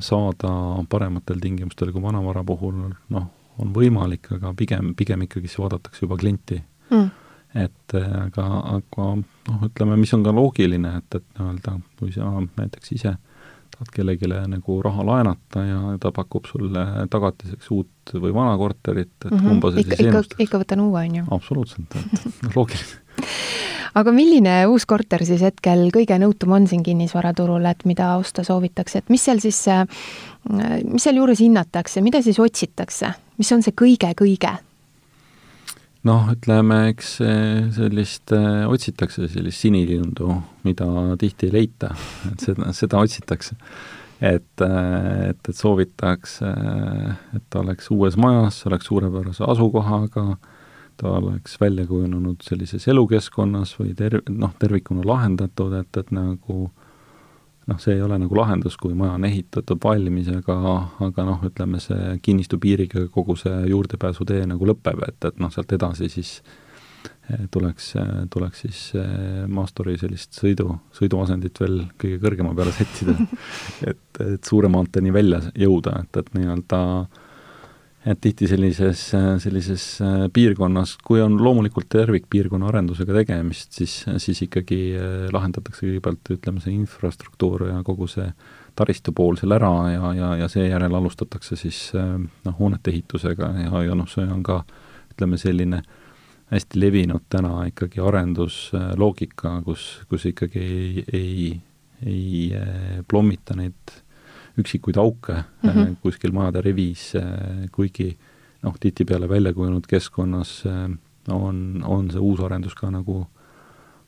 [0.00, 0.50] saada
[0.88, 3.24] parematel tingimustel kui vanavara puhul, noh,
[3.60, 6.60] on võimalik, aga pigem, pigem ikkagi siis vaadatakse juba klienti.
[6.90, 7.10] Mm..
[7.54, 8.44] et äh, aga,
[8.76, 13.16] aga noh, ütleme, mis on ka loogiline, et, et nii-öelda kui sa näiteks ise
[13.80, 19.30] tahad kellelegi nagu raha laenata ja ta pakub sulle tagatiseks uut või vana korterit, et
[19.30, 19.48] mm -hmm.
[19.48, 20.40] kumba sa ikka, siis ennustad?
[20.44, 21.24] ikka võtan uue, on ju.
[21.30, 23.00] absoluutselt, et noh, loogiline
[23.94, 28.98] aga milline uus korter siis hetkel kõige nõutum on siin kinnisvaraturul, et mida osta soovitakse,
[28.98, 29.64] et mis seal siis,
[30.84, 34.58] mis sealjuures hinnatakse, mida siis otsitakse, mis on see kõige-kõige?
[36.08, 37.16] Noh, ütleme, eks
[37.76, 40.34] sellist otsitakse, sellist sinilindu,
[40.66, 40.86] mida
[41.20, 41.94] tihti ei leita,
[42.30, 43.56] et seda, seda otsitakse.
[44.20, 46.48] et, et, et soovitakse,
[47.36, 50.26] et ta oleks uues majas, oleks suurepärase asukohaga,
[51.00, 56.68] ta oleks välja kujunenud sellises elukeskkonnas või ter-, noh, tervikuna lahendatud, et, et nagu
[57.70, 60.56] noh, see ei ole nagu lahendus, kui maja on ehitatud valmis, aga,
[61.06, 65.72] aga noh, ütleme see kinnistu piiriga kogu see juurdepääsutee nagu lõpeb, et, et noh, sealt
[65.76, 66.34] edasi siis
[67.30, 67.92] eh, tuleks,
[68.34, 73.16] tuleks siis eh, maasturi sellist sõidu, sõiduasendit veel kõige kõrgema peale sättida
[73.90, 77.19] et, et suure maanteeni välja jõuda, et, et nii-öelda äh,
[78.06, 79.02] et tihti sellises,
[79.42, 86.32] sellises äh, piirkonnas, kui on loomulikult tervikpiirkonna arendusega tegemist, siis, siis ikkagi äh, lahendatakse kõigepealt,
[86.36, 88.30] ütleme, see infrastruktuur ja kogu see
[88.78, 93.84] taristu pool seal ära ja, ja, ja seejärel alustatakse siis äh, noh, hoonete ehitusega ja,
[93.90, 94.62] ja noh, see on ka
[95.12, 95.82] ütleme, selline
[96.50, 101.50] hästi levinud täna ikkagi arendusloogika, kus, kus ikkagi ei, ei,
[102.06, 104.00] ei plommita neid
[104.58, 105.96] üksikuid auke mm -hmm.
[106.02, 108.16] kuskil majade rivis, äh, kuigi
[108.62, 110.90] noh, tihtipeale välja kujunenud keskkonnas äh,
[111.28, 113.26] on, on see uus arendus ka nagu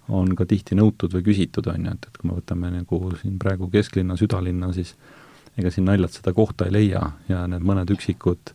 [0.09, 3.39] on ka tihti nõutud või küsitud, on ju, et, et kui me võtame nagu siin
[3.39, 4.97] praegu kesklinna, südalinna, siis
[5.59, 8.53] ega siin naljalt seda kohta ei leia ja need mõned üksikud,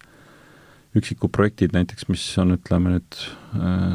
[0.98, 3.20] üksikud projektid näiteks, mis on, ütleme nüüd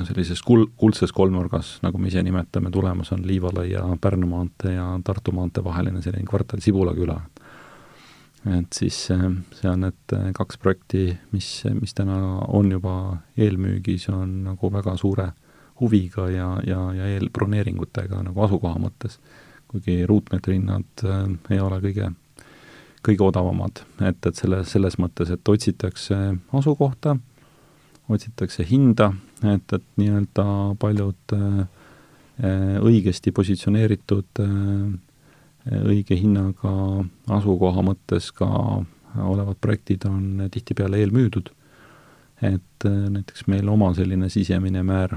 [0.09, 5.35] sellises kul-, kuldses kolmnurgas, nagu me ise nimetame, tulemas on Liivalaia, Pärnu maantee ja Tartu
[5.37, 7.20] maantee vaheline selline kvartal Sibula küla
[8.46, 12.16] et siis äh, see on need äh, kaks projekti, mis, mis täna
[12.48, 12.94] on juba
[13.38, 15.28] eelmüügis, on nagu väga suure
[15.81, 19.18] huviga ja, ja, ja eelbroneeringutega nagu asukoha mõttes.
[19.72, 21.22] kuigi ruutmeetri hinnad äh,
[21.55, 22.11] ei ole kõige,
[23.07, 26.18] kõige odavamad, et, et selle, selles mõttes, et otsitakse
[26.52, 27.16] asukohta,
[28.12, 30.44] otsitakse hinda, et, et nii-öelda
[30.83, 31.62] paljud äh,
[32.83, 34.92] õigesti positsioneeritud äh,
[35.70, 36.72] õige hinnaga
[37.31, 38.48] asukoha mõttes ka
[39.20, 41.51] olevad projektid on tihtipeale eelmüüdud.
[42.42, 45.12] et äh, näiteks meil oma selline sisemine määr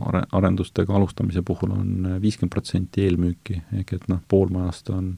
[0.00, 5.16] are-, arendustega alustamise puhul on viiskümmend protsenti eelmüüki, ehk et noh, pool majast on,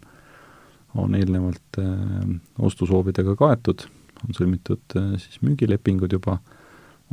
[0.95, 3.85] on eelnevalt äh, ostusoovidega kaetud,
[4.25, 6.38] on sõlmitud äh, siis müügilepingud juba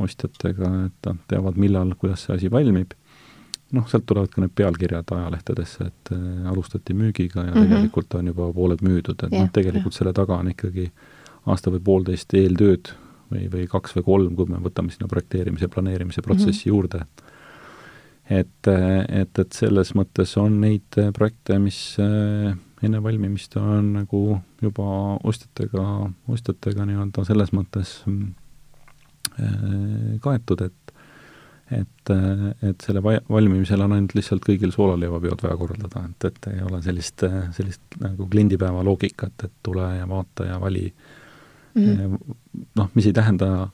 [0.00, 2.96] ostjatega, et nad teavad, millal, kuidas see asi valmib
[3.72, 7.68] noh, sealt tulevad ka need pealkirjad ajalehtedesse, et äh, alustati müügiga ja mm -hmm.
[7.68, 9.98] tegelikult on juba pooled müüdud, et yeah, noh, tegelikult yeah.
[9.98, 10.92] selle taga on ikkagi
[11.46, 12.88] aasta või poolteist eeltööd
[13.30, 16.76] või, või kaks või kolm, kui me võtame sinna projekteerimise, planeerimise protsessi mm -hmm.
[16.76, 17.00] juurde.
[18.30, 18.66] et,
[19.08, 26.10] et, et selles mõttes on neid projekte, mis äh, enne valmimist on nagu juba ostjatega,
[26.28, 28.12] ostjatega nii-öelda selles mõttes äh,
[30.20, 30.93] kaetud, et
[31.72, 32.12] et,
[32.68, 36.80] et selle va-, valmimisel on ainult lihtsalt kõigil soolaleivapeod vaja korraldada, et, et ei ole
[36.84, 37.24] sellist,
[37.56, 40.90] sellist nagu kliendipäeva loogikat, et tule ja vaata ja vali.
[41.74, 42.34] Mm -hmm..
[42.78, 43.68] noh, mis ei tähenda,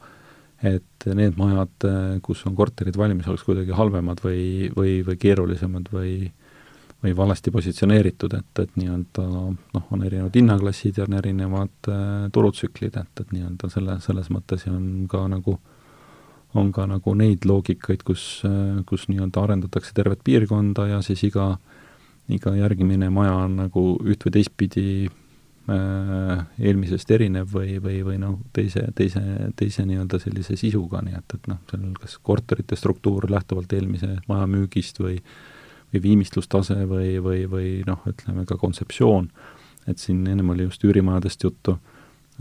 [0.63, 1.89] et need majad,
[2.23, 6.31] kus on korterid valmis, oleks kuidagi halvemad või, või, või keerulisemad või
[7.01, 12.97] või valesti positsioneeritud, et, et nii-öelda noh, on erinevad hinnaklassid ja on erinevad äh, turutsüklid,
[13.01, 15.70] et, et nii-öelda selle, selles mõttes on ka nagu äh,
[16.59, 18.43] on ka nagu neid loogikaid, kus,
[18.89, 21.53] kus nii-öelda arendatakse tervet piirkonda ja siis iga,
[22.29, 28.41] iga järgmine maja on nagu üht või teistpidi äh, eelmisest erinev või, või, või noh,
[28.57, 29.23] teise, teise,
[29.57, 34.51] teise nii-öelda sellise sisuga, nii et, et noh, seal kas korterite struktuur lähtuvalt eelmise maja
[34.51, 35.21] müügist või
[35.91, 39.29] või viimistlustase või, või, või noh, ütleme ka kontseptsioon,
[39.91, 41.77] et siin ennem oli just üürimajadest juttu,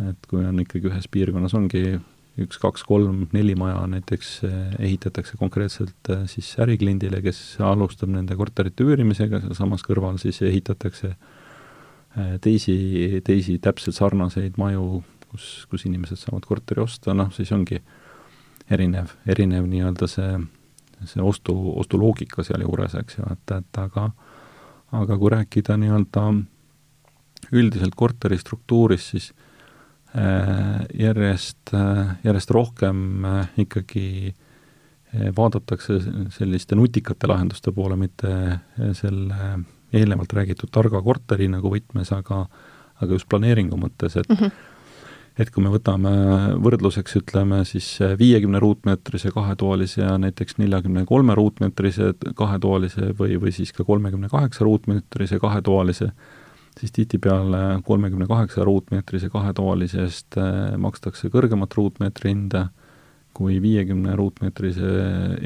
[0.10, 1.98] et kui on ikkagi ühes piirkonnas ongi
[2.38, 8.38] üks, kaks, kolm, neli maja näiteks eh, ehitatakse konkreetselt eh, siis ärikliendile, kes alustab nende
[8.40, 12.78] korterite üürimisega, sealsamas kõrval siis ehitatakse eh, teisi,
[13.26, 17.82] teisi täpselt sarnaseid maju, kus, kus inimesed saavad korteri osta, noh siis ongi
[18.70, 20.32] erinev, erinev nii-öelda see,
[21.10, 24.12] see ostu, ostuloogika sealjuures, eks ju, et, et aga
[24.98, 26.24] aga kui rääkida nii-öelda
[27.54, 29.49] üldiselt korteri struktuurist, siis Äh,
[30.14, 34.34] järjest, äh, järjest rohkem äh, ikkagi
[35.38, 35.96] vaadatakse
[36.30, 38.60] selliste nutikate lahenduste poole, mitte
[38.94, 39.38] selle
[39.94, 42.44] eelnevalt räägitud targa korteri nagu võtmes, aga
[43.00, 44.52] aga just planeeringu mõttes, et mm -hmm.
[45.40, 46.12] et kui me võtame
[46.62, 47.88] võrdluseks, ütleme siis
[48.20, 54.64] viiekümne ruutmeetrise kahetoalise ja näiteks neljakümne kolme ruutmeetrise kahetoalise või, või siis ka kolmekümne kaheksa
[54.64, 56.12] ruutmeetrise kahetoalise,
[56.80, 62.70] siis tihtipeale kolmekümne kaheksa ruutmeetrise kahetoalise eest äh, makstakse kõrgemat ruutmeetri hinda
[63.36, 64.94] kui viiekümne ruutmeetrise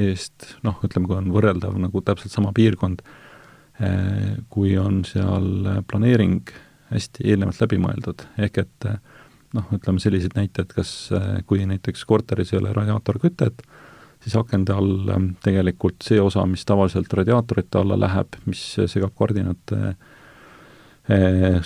[0.07, 3.03] eest, noh, ütleme, kui on võrreldav nagu täpselt sama piirkond,
[3.81, 6.53] äh, kui on seal planeering
[6.93, 8.99] hästi eelnevalt läbi mõeldud, ehk et äh,
[9.57, 10.93] noh, ütleme sellised näited, kas
[11.49, 13.61] kui näiteks korteris ei ole radiaatorkütet,
[14.23, 15.11] siis akende all
[15.43, 20.11] tegelikult see osa, mis tavaliselt radiaatorite alla läheb, mis segab kardinate äh,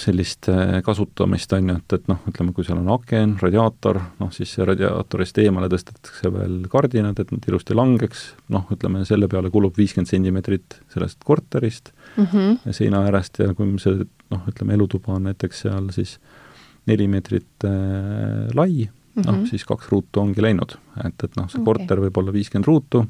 [0.01, 4.31] sellist äh, kasutamist, on ju, et, et noh, ütleme, kui seal on aken, radiaator, noh
[4.33, 8.23] siis radiaatorist eemale tõstetakse veel kardinad, et nad ilusti langeks,
[8.53, 12.73] noh, ütleme selle peale kulub viiskümmend sentimeetrit sellest korterist mm -hmm.
[12.73, 16.17] seina äärest ja kui see noh, ütleme elutuba on näiteks seal siis
[16.87, 19.31] neli meetrit äh, lai mm, -hmm.
[19.31, 20.77] noh, siis kaks ruutu ongi läinud.
[21.05, 21.65] et, et noh, see okay.
[21.65, 23.05] korter võib olla viiskümmend ruutu,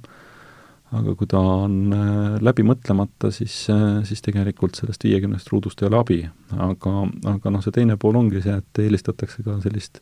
[0.95, 5.89] aga kui ta on äh, läbi mõtlemata, siis äh,, siis tegelikult sellest viiekümnest ruudust ei
[5.89, 6.19] ole abi.
[6.55, 6.93] aga,
[7.33, 9.99] aga noh, see teine pool ongi see, et eelistatakse ka sellist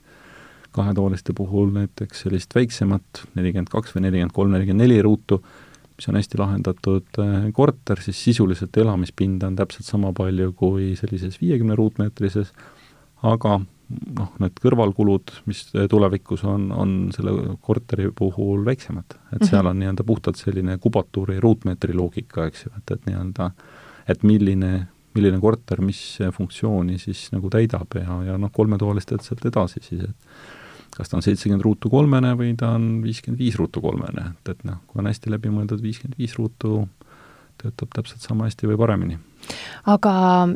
[0.76, 5.40] kahetoaliste puhul näiteks sellist väiksemat, nelikümmend kaks või nelikümmend kolm, nelikümmend neli ruutu,
[5.96, 11.40] mis on hästi lahendatud äh, korter, siis sisuliselt elamispinda on täpselt sama palju kui sellises
[11.42, 12.52] viiekümne ruutmeetrises,
[13.26, 19.06] aga noh, need kõrvalkulud, mis tulevikus on, on selle korteri puhul väiksemad.
[19.06, 19.50] et mm -hmm.
[19.50, 23.52] seal on nii-öelda puhtalt selline kubatuuri ruutmeetri loogika, eks ju, et, et nii-öelda
[24.08, 29.82] et milline, milline korter mis funktsiooni siis nagu täidab ja, ja noh, kolmetoalistelt sealt edasi
[29.82, 34.30] siis, et kas ta on seitsekümmend ruutu kolmene või ta on viiskümmend viis ruutu kolmene,
[34.32, 36.88] et, et noh, kui on hästi läbimõeldud viiskümmend viis ruutu,
[37.62, 39.20] töötab täpselt sama hästi või paremini
[39.92, 40.14] aga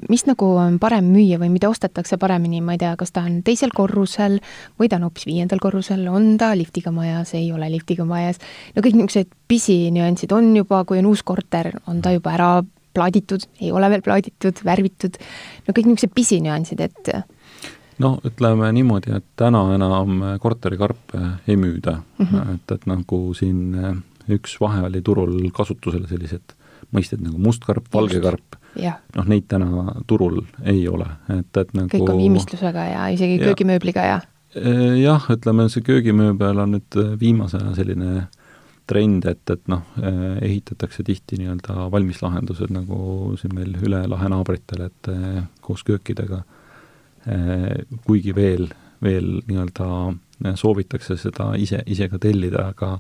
[0.10, 3.42] mis nagu on parem müüa või mida ostetakse paremini, ma ei tea, kas ta on
[3.46, 4.40] teisel korrusel
[4.80, 8.42] või ta on hoopis viiendal korrusel, on ta liftiga majas, ei ole liftiga majas,
[8.76, 12.52] no kõik niisugused pisinüansid on juba, kui on uus korter, on ta juba ära
[12.94, 15.20] plaaditud, ei ole veel plaaditud, värvitud,
[15.68, 17.14] no kõik niisugused pisinüansid, et
[18.00, 22.00] no ütleme niimoodi, et täna enam korterikarpe ei müüda.
[22.18, 22.56] Mm, -hmm.
[22.56, 23.76] et, et nagu siin
[24.30, 26.56] üks vahe oli turul kasutusel sellised
[26.96, 28.58] mõisted nagu mustkarp, valge karp,
[29.16, 33.50] noh, neid täna turul ei ole, et, et nagu kõik on viimistlusega ja isegi ja.
[33.50, 34.20] köögimööbliga ja?
[34.56, 38.28] E, jah, ütleme, see köögimööbel on nüüd viimase aja selline
[38.90, 40.14] trend, et, et noh, e,
[40.50, 46.44] ehitatakse tihti nii-öelda valmislahendused nagu siin meil üle lahe naabritel, et e, koos köökidega,
[48.08, 48.70] kuigi veel,
[49.04, 52.96] veel nii-öelda soovitakse seda ise, ise ka tellida, aga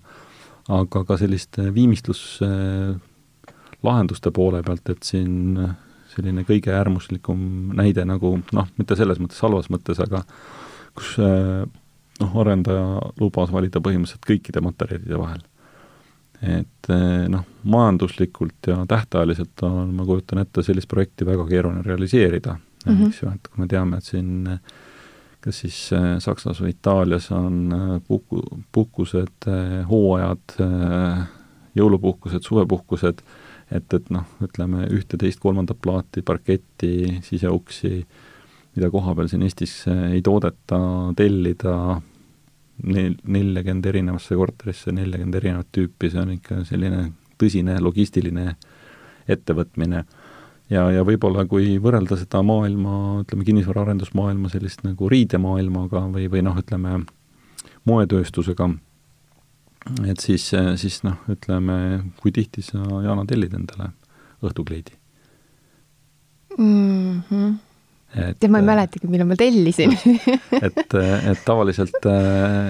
[0.69, 2.21] aga ka sellist viimistlus
[3.83, 5.57] lahenduste poole pealt, et siin
[6.09, 10.23] selline kõige äärmuslikum näide nagu noh, mitte selles mõttes halvas mõttes, aga
[10.97, 12.85] kus noh, arendaja
[13.21, 15.45] lubas valida põhimõtteliselt kõikide materjalide vahel.
[16.39, 16.91] et
[17.29, 23.07] noh, majanduslikult ja tähtajaliselt on, ma kujutan ette, sellist projekti väga keeruline realiseerida mm, -hmm.
[23.07, 24.47] eks ju, et kui me teame, et siin
[25.39, 25.89] kas siis
[26.19, 27.71] Saksas või Itaalias on
[28.07, 29.47] puhku, puhkused,
[29.89, 30.55] hooajad,
[31.75, 33.21] jõulupuhkused, suvepuhkused,
[33.71, 37.93] et, et noh, ütleme ühte-teist-kolmandat plaati, parketti, siseuksi,
[38.75, 40.79] mida koha peal siin Eestis ei toodeta,
[41.17, 41.75] tellida
[42.83, 47.05] nel-, neljakümmend erinevasse korterisse, neljakümmend erinevat tüüpi, see on ikka selline
[47.39, 48.53] tõsine logistiline
[49.29, 50.03] ettevõtmine.
[50.69, 56.57] ja, ja võib-olla kui võrrelda seda maailma, ütleme, kinnisvaraarendusmaailma sellist nagu riidemaailmaga või, või noh,
[56.59, 57.03] ütleme,
[57.89, 58.69] moetööstusega,
[60.09, 60.49] et siis,
[60.81, 61.75] siis noh, ütleme,
[62.19, 63.91] kui tihti sa, Jana, tellid endale
[64.45, 64.95] õhtukleidi
[66.57, 67.21] mm?
[67.29, 67.53] -hmm.
[68.15, 69.95] et tead, ma ei mäletagi, millal ma tellisin
[70.65, 72.09] et, et tavaliselt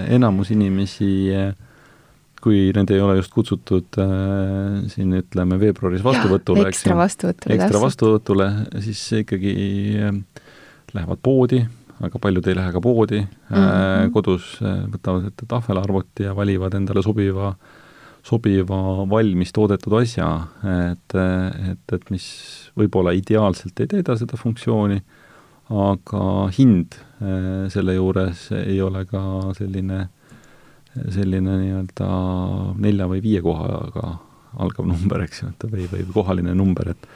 [0.10, 1.34] enamus inimesi
[2.40, 4.00] kui need ei ole just kutsutud
[4.94, 8.48] siin ütleme veebruaris vastuvõtule, ekstra vastuvõtule, ekstra vastuvõtule,
[8.86, 9.56] siis ikkagi
[10.00, 10.46] äh,
[10.96, 11.64] lähevad poodi,
[12.00, 14.12] väga paljud ei lähe ka poodi mm, -hmm.
[14.16, 17.54] kodus äh, võtavad ette tahvelarvuti ja valivad endale sobiva,
[18.24, 20.30] sobiva valmis toodetud asja,
[20.92, 21.16] et,
[21.72, 22.28] et, et mis
[22.78, 25.02] võib-olla ideaalselt ei täida seda funktsiooni,
[25.70, 26.24] aga
[26.58, 30.08] hind äh, selle juures ei ole ka selline,
[31.10, 32.10] selline nii-öelda
[32.78, 34.18] nelja või viie kohaga
[34.58, 37.12] algav number, eks ju, et või, või kohaline number, et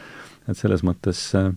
[0.49, 1.51] et selles mõttes äh,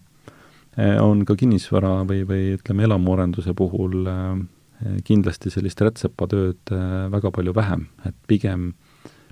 [0.76, 7.54] on ka kinnisvara või, või ütleme, elamuarenduse puhul eh, kindlasti sellist rätsepatööd eh, väga palju
[7.56, 8.74] vähem, et pigem,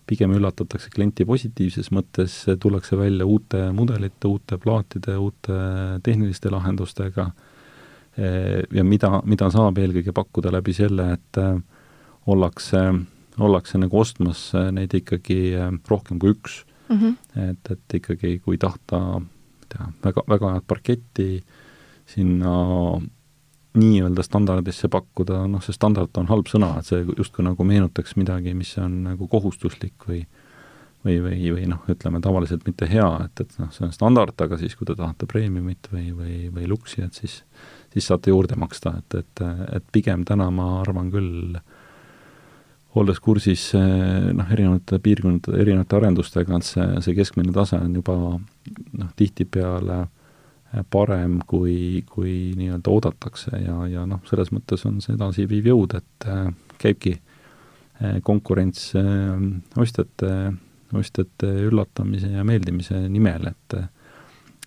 [0.08, 5.58] pigem üllatatakse klienti positiivses mõttes, tullakse välja uute mudelite, uute plaatide, uute
[6.04, 7.30] tehniliste lahendustega,
[8.14, 11.38] ja mida, mida saab eelkõige pakkuda läbi selle, et
[12.30, 12.82] ollakse,
[13.42, 15.40] ollakse nagu ostmas neid ikkagi
[15.90, 17.00] rohkem kui üks mm.
[17.00, 17.16] -hmm.
[17.50, 19.20] et, et ikkagi, kui tahta,
[19.74, 21.28] tea, väga, väga head parketti
[22.14, 22.54] sinna
[23.74, 28.54] nii-öelda standardisse pakkuda, noh, see standard on halb sõna, et see justkui nagu meenutaks midagi,
[28.54, 30.22] mis on nagu kohustuslik või
[31.04, 34.58] või, või, või noh, ütleme tavaliselt mitte hea, et, et noh, see on standard, aga
[34.60, 37.42] siis, kui te tahate premiumit või, või, või luksi, et siis,
[37.92, 39.44] siis saate juurde maksta, et, et,
[39.76, 41.58] et pigem täna ma arvan küll,
[43.00, 49.08] olles kursis noh, erinevate piirkondade, erinevate arendustega, et see, see keskmine tase on juba noh,
[49.18, 50.04] tihtipeale
[50.90, 56.28] parem, kui, kui nii-öelda oodatakse ja, ja noh, selles mõttes on see edasiviiv jõud, et
[56.30, 56.48] äh,
[56.82, 57.18] käibki
[58.26, 58.88] konkurents
[59.78, 60.30] ostjate,
[60.98, 63.76] ostjate üllatamise ja meeldimise nimel, et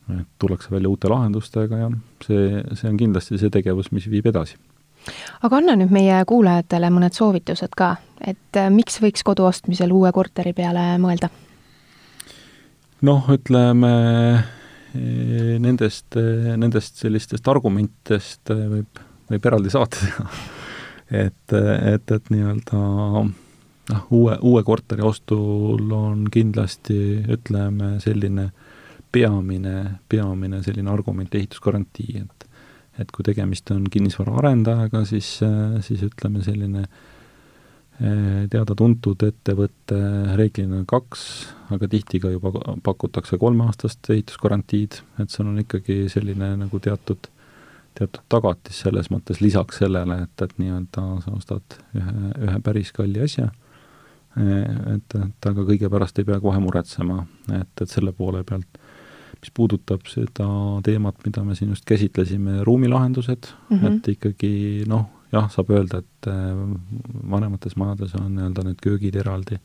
[0.08, 4.30] et tullakse välja uute lahendustega ja noh, see, see on kindlasti see tegevus, mis viib
[4.32, 4.56] edasi.
[5.42, 10.54] Aga anna nüüd meie kuulajatele mõned soovitused ka, et miks võiks kodu ostmisel uue korteri
[10.58, 11.30] peale mõelda?
[13.08, 13.92] noh, ütleme
[15.62, 16.16] nendest,
[16.58, 20.30] nendest sellistest argumentidest võib, võib eraldi saate teha.
[21.26, 21.58] et,
[21.94, 22.80] et, et nii-öelda
[23.92, 26.98] noh, uue, uue korteri ostul on kindlasti,
[27.38, 28.50] ütleme, selline
[29.12, 29.78] peamine,
[30.10, 32.47] peamine selline argument ehitusgarantii, et
[33.00, 35.38] et kui tegemist on kinnisvaraarendajaga, siis,
[35.86, 36.98] siis ütleme, selline äh,
[37.98, 39.98] teada-tuntud ettevõte
[40.38, 41.22] reeglina kaks,
[41.74, 42.52] aga tihti ka juba
[42.86, 47.30] pakutakse kolmeaastast ehitusgarantiid, et seal on ikkagi selline nagu teatud,
[47.98, 53.24] teatud tagatis selles mõttes lisaks sellele, et, et nii-öelda sa ostad ühe, ühe päris kalli
[53.26, 53.50] asja,
[54.38, 58.78] eh, et, et aga kõige pärast ei pea kohe muretsema, et, et selle poole pealt
[59.42, 60.48] mis puudutab seda
[60.86, 63.98] teemat, mida me siin just käsitlesime, ruumilahendused mm, -hmm.
[63.98, 64.54] et ikkagi
[64.88, 66.56] noh, jah, saab öelda, et äh,
[67.32, 69.60] vanemates majades on nii-öelda need köögid eraldi,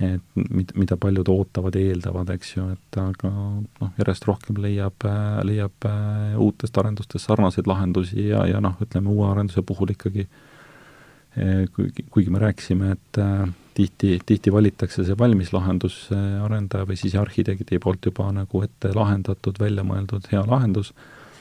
[0.00, 5.40] et mid-, mida paljud ootavad, eeldavad, eks ju, et aga noh, järjest rohkem leiab, äh,
[5.48, 10.28] leiab äh, uutest arendustest sarnaseid lahendusi ja, ja noh, ütleme uue arenduse puhul ikkagi
[11.74, 13.18] kuigi, kuigi me rääkisime, et
[13.74, 16.08] tihti, tihti valitakse see valmis lahendus
[16.42, 20.92] arendaja või siis arhitekti poolt juba nagu ette lahendatud, välja mõeldud hea lahendus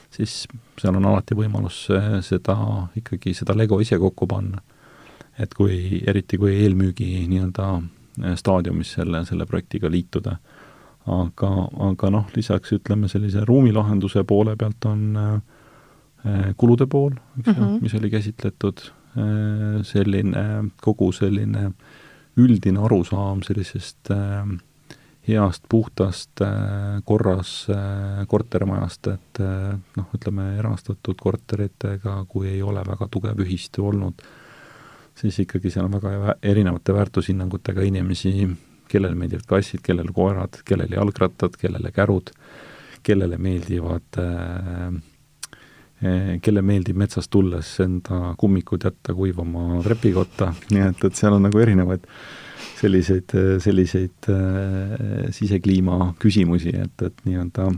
[0.10, 0.48] siis
[0.80, 2.56] seal on alati võimalus äh, seda,
[2.98, 4.62] ikkagi seda lego ise kokku panna.
[5.38, 10.38] et kui, eriti kui eelmüügi nii-öelda äh, staadiumis selle, selle projektiga liituda.
[11.08, 11.50] aga,
[11.90, 17.82] aga noh, lisaks ütleme sellise ruumilahenduse poole pealt on äh, kulude pool, eks ju -hmm.,
[17.82, 18.97] mis oli käsitletud äh,,
[19.88, 20.44] selline,
[20.84, 21.72] kogu selline
[22.38, 24.52] üldine arusaam sellisest äh,
[25.28, 32.84] heast, puhtast, äh, korras äh, kortermajast, et äh, noh, ütleme erastatud korteritega, kui ei ole
[32.88, 34.24] väga tugev ühistu olnud,
[35.18, 38.48] siis ikkagi seal on väga erinevate väärtushinnangutega inimesi,
[38.88, 42.32] kellele meeldivad kassid, kellele koerad, kellele jalgrattad, kellele kärud,
[43.04, 44.96] kellele meeldivad äh,
[45.98, 51.58] kelle meeldib metsast tulles enda kummikud jätta kuivama trepikotta, nii et, et seal on nagu
[51.58, 52.06] erinevaid
[52.78, 53.34] selliseid,
[53.64, 57.72] selliseid äh, sisekliima küsimusi, et, et nii-öelda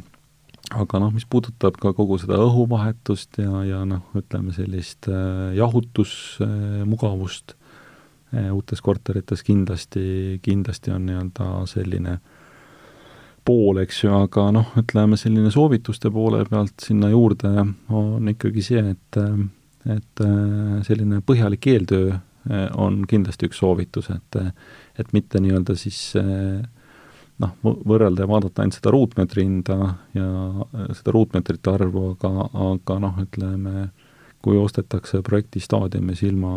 [0.78, 7.56] aga noh, mis puudutab ka kogu seda õhuvahetust ja, ja noh, ütleme sellist äh, jahutusmugavust
[7.56, 12.20] äh, uutes korterites kindlasti, kindlasti on nii-öelda selline
[13.46, 17.52] pool, eks ju, aga noh, ütleme selline soovituste poole pealt sinna juurde
[17.90, 19.22] on ikkagi see, et
[19.90, 20.22] et
[20.86, 22.18] selline põhjalik eeltöö
[22.78, 24.40] on kindlasti üks soovitus, et
[25.00, 26.60] et mitte nii-öelda siis eh,
[27.40, 29.78] noh, võrrelda ja vaadata ainult seda ruutmeetri hinda
[30.18, 30.28] ja
[30.98, 33.90] seda ruutmeetrite arvu, aga, aga noh, ütleme,
[34.44, 36.54] kui ostetakse projekti staadiumis ilma,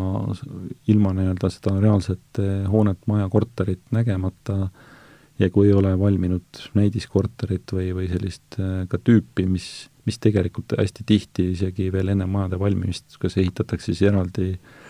[0.91, 4.67] ilma nii-öelda seda reaalset hoonet, maja, korterit nägemata
[5.39, 8.57] ja kui ei ole valminud näidiskorterit või, või sellist
[8.89, 9.67] ka tüüpi, mis,
[10.05, 14.83] mis tegelikult hästi tihti isegi veel enne majade valmimist, kas ehitatakse siis eraldi äh,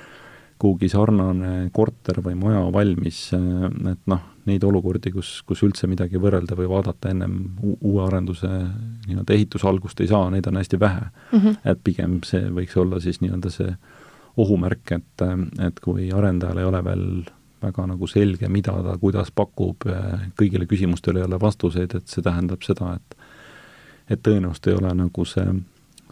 [0.63, 6.55] kuhugi sarnane korter või maja valmis, et noh, neid olukordi, kus, kus üldse midagi võrrelda
[6.55, 7.35] või vaadata ennem
[7.81, 11.39] uue arenduse nii-öelda ehituse algust ei saa, neid on hästi vähe mm.
[11.39, 11.59] -hmm.
[11.71, 13.75] et pigem see võiks olla siis nii-öelda see
[14.39, 15.25] ohumärk, et,
[15.67, 17.07] et kui arendajal ei ole veel
[17.64, 19.88] väga nagu selge, mida ta, kuidas pakub,
[20.39, 23.20] kõigile küsimustele ei ole vastuseid, et see tähendab seda, et
[24.11, 25.47] et tõenäoliselt ei ole nagu see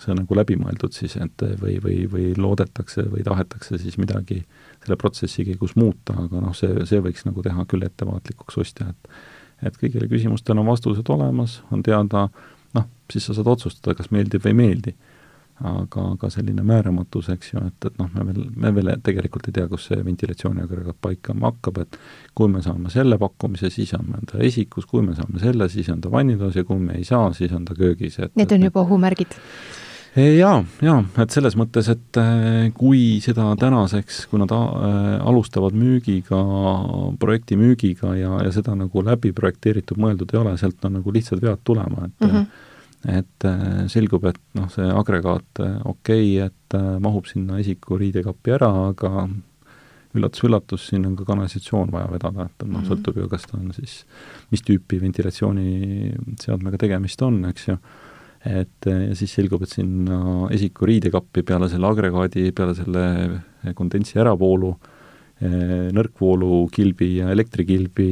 [0.02, 4.39] see nagu läbi mõeldud siis, et või, või, või loodetakse või tahetakse siis midagi
[4.82, 9.14] selle protsessi käigus muuta, aga noh, see, see võiks nagu teha küll ettevaatlikuks ostja, et
[9.62, 12.24] et kõigile küsimustele on vastused olemas, on teada,
[12.74, 14.93] noh, siis sa saad otsustada, kas meeldib või ei meeldi.
[15.68, 19.57] Aga, aga selline määramatus, eks ju, et, et noh, me veel, me veel tegelikult ei
[19.59, 21.99] tea, kus see ventilatsiooniagregaat paikama hakkab, et
[22.38, 26.01] kui me saame selle pakkumise, siis on ta esikus, kui me saame selle, siis on
[26.01, 28.86] ta vannitoas ja kui me ei saa, siis on ta köögis, et Need on juba
[28.86, 29.38] ohumärgid?
[30.16, 36.41] jaa, jaa, et selles mõttes, et äh, kui seda tänaseks, kui nad äh, alustavad müügiga,
[37.22, 41.39] projekti müügiga ja, ja seda nagu läbi projekteeritud, mõeldud ei ole, sealt on nagu lihtsad
[41.43, 42.68] vead tulema, et mm -hmm
[43.10, 48.70] et äh, selgub, et noh, see agregaat okei okay,, et mahub sinna isiku riidekappi ära,
[48.91, 49.26] aga
[50.16, 52.88] üllatus-üllatus, siin on ka kanalisatsioon vaja vedada, et noh, mhm.
[52.89, 54.02] sõltub ju, kas ta on siis,
[54.52, 57.78] mis tüüpi ventilatsiooniseadmega tegemist on, eks ju
[58.41, 63.04] et ja siis selgub, et sinna esiku riidekappi peale selle agregaadi, peale selle
[63.78, 65.01] kondentsi äravoolu, eh,
[65.41, 68.11] nõrkvoolu kilbi ja elektrikilbi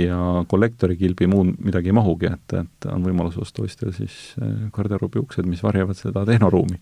[0.00, 0.18] ja
[0.48, 5.20] kollektori kilbi, muud midagi ei mahugi, et, et on võimalus osta ostjal siis eh, garderoobi
[5.20, 6.80] uksed, mis varjavad seda tehnoruumi.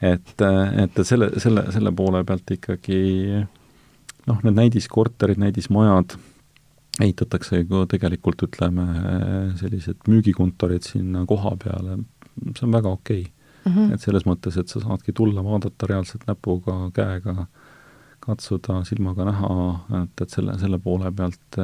[0.00, 0.34] et,
[0.84, 3.00] et selle, selle, selle poole pealt ikkagi
[4.26, 6.16] noh, need näidiskorterid, näidismajad,
[7.00, 8.86] ehitatakse ju tegelikult ütleme,
[9.60, 12.00] sellised müügikontorid sinna koha peale,
[12.56, 13.32] see on väga okei okay.
[13.64, 13.72] mm.
[13.76, 13.94] -hmm.
[13.94, 17.46] et selles mõttes, et sa saadki tulla, vaadata reaalselt näpuga, käega,
[18.20, 19.52] katsuda, silmaga näha,
[20.02, 21.60] et, et selle, selle poole pealt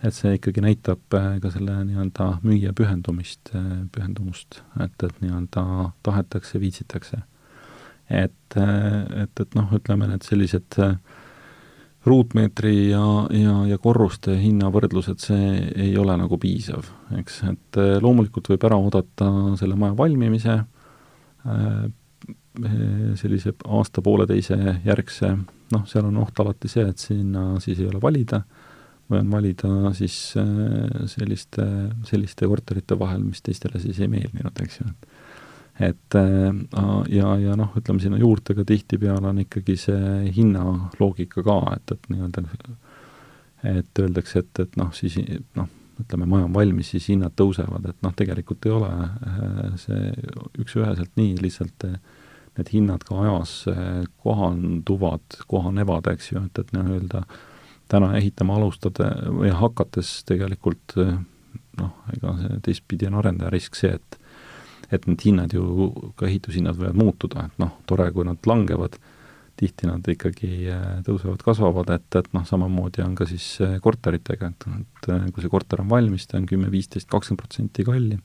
[0.00, 3.52] et see ikkagi näitab ka selle nii-öelda müüja pühendumist,
[3.92, 5.64] pühendumust, et, et nii-öelda
[6.06, 7.20] tahetakse, viitsitakse.
[8.10, 10.96] et, et, et noh, ütleme need sellised äh,
[12.06, 15.48] ruutmeetri ja, ja, ja korruste hinnavõrdlused, see
[15.88, 16.88] ei ole nagu piisav,
[17.20, 19.28] eks, et loomulikult võib ära oodata
[19.60, 20.56] selle maja valmimise,
[23.20, 25.30] sellise aasta-pooleteise järgse,
[25.70, 28.42] noh, seal on oht alati see, et sinna siis ei ole valida,
[29.10, 31.66] või on valida siis eh, selliste,
[32.06, 35.08] selliste korterite vahel, mis teistele siis ei meeldinud, eks ju, et
[35.80, 36.50] et äh,
[37.08, 42.08] ja, ja noh, ütleme sinna juurde ka tihtipeale on ikkagi see hinnaloogika ka, et, et
[42.12, 42.42] nii-öelda
[43.70, 45.16] et öeldakse, et, et noh, siis
[45.56, 45.70] noh,
[46.02, 48.92] ütleme, maja on valmis, siis hinnad tõusevad, et noh, tegelikult ei ole
[49.80, 50.12] see
[50.60, 51.96] üks-üheselt nii, lihtsalt äh,
[52.60, 53.54] need hinnad ka ajas
[54.22, 57.24] kohanduvad, kohanevad, eks ju, et, et nii-öelda
[57.90, 60.94] täna ehitama alustada või hakates tegelikult
[61.80, 64.20] noh, ega see teistpidi on arendaja risk see, et
[64.90, 65.62] et need hinnad ju,
[66.18, 68.96] ka ehitushinnad võivad muutuda, et noh, tore, kui nad langevad,
[69.60, 73.46] tihti nad ikkagi äh, tõusevad, kasvavad, et, et noh, samamoodi on ka siis
[73.84, 78.18] korteritega, et, et kui see korter on valmis, ta on kümme, viisteist, kakskümmend protsenti kallim,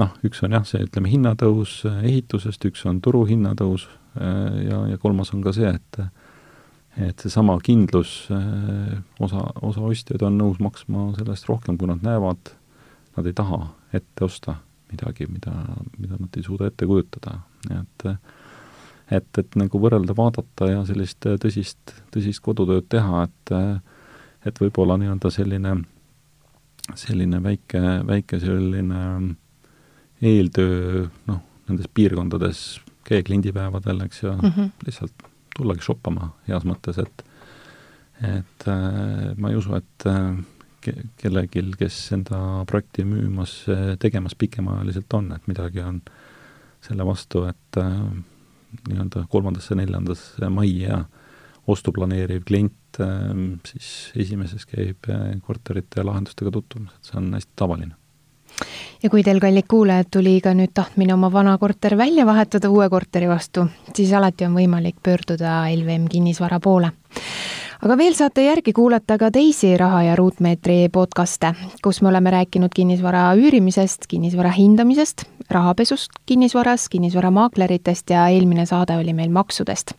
[0.00, 5.42] noh, üks on jah, see ütleme, hinnatõus ehitusest, üks on turuhinnatõus ja, ja kolmas on
[5.44, 6.04] ka see, et
[7.00, 8.26] et seesama kindlus,
[9.16, 12.50] osa, osa ostjaid on nõus maksma sellest rohkem, kui nad näevad,
[13.16, 13.62] nad ei taha
[13.96, 14.58] ette osta
[14.92, 15.54] midagi, mida,
[15.96, 17.38] mida nad ei suuda ette kujutada,
[17.72, 18.06] et
[19.12, 23.54] et, et nagu võrrelda, vaadata ja sellist tõsist, tõsist kodutööd teha, et
[24.48, 25.76] et võib-olla nii-öelda selline,
[26.98, 29.02] selline väike, väike selline
[30.22, 34.72] eeltöö noh, nendes piirkondades, käia kliendipäevadel, eks ju mm, -hmm.
[34.86, 37.24] lihtsalt tullagi shoppama heas mõttes, et
[38.22, 40.36] et äh, ma ei usu, et äh,
[41.16, 43.64] kellelgi, kes enda projekti müümas,
[43.98, 46.00] tegemas pikemaajaliselt on, et midagi on
[46.82, 47.98] selle vastu, et äh,
[48.88, 51.04] nii-öelda kolmandasse, neljandasse majja
[51.70, 53.32] ostu planeeriv klient äh,
[53.68, 53.90] siis
[54.24, 58.01] esimeses käib äh, korterite lahendustega tutvumas, et see on hästi tavaline
[59.02, 62.88] ja kui teil, kallid kuulajad, tuli ka nüüd tahtmine oma vana korter välja vahetada uue
[62.90, 66.92] korteri vastu, siis alati on võimalik pöörduda LVM kinnisvara poole
[67.82, 72.70] aga veel saate järgi kuulata ka teisi Raha ja ruutmeetri podcast'e, kus me oleme rääkinud
[72.74, 79.94] kinnisvara üürimisest, kinnisvara hindamisest, rahapesust kinnisvaras, kinnisvaramaakleritest ja eelmine saade oli meil maksudest.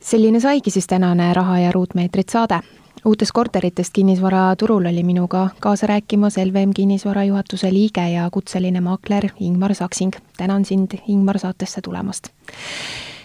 [0.00, 2.60] selline saigi siis tänane Raha ja ruutmeetrit saade
[3.08, 9.74] uutest korteritest kinnisvaraturul oli minuga kaasa rääkimas LVM kinnisvara juhatuse liige ja kutseline maakler Ingmar
[9.74, 10.12] Saksing.
[10.36, 12.28] tänan sind, Ingmar, saatesse tulemast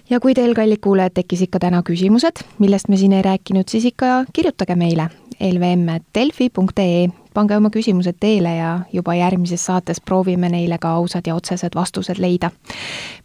[0.10, 3.86] ja kui teil, kallid kuulajad, tekkis ikka täna küsimused, millest me siin ei rääkinud, siis
[3.86, 5.10] ikka kirjutage meile
[5.52, 11.76] lvm.delfi.ee, pange oma küsimused teele ja juba järgmises saates proovime neile ka ausad ja otsesed
[11.76, 12.52] vastused leida.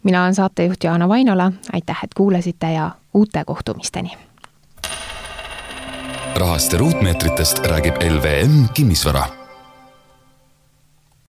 [0.03, 4.28] mina olen saatejuht Jaana Vainola, aitäh, et kuulasite ja uute kohtumisteni!
[6.35, 9.38] Rahast ja ruutmeetritest räägib LVM Kinnisvara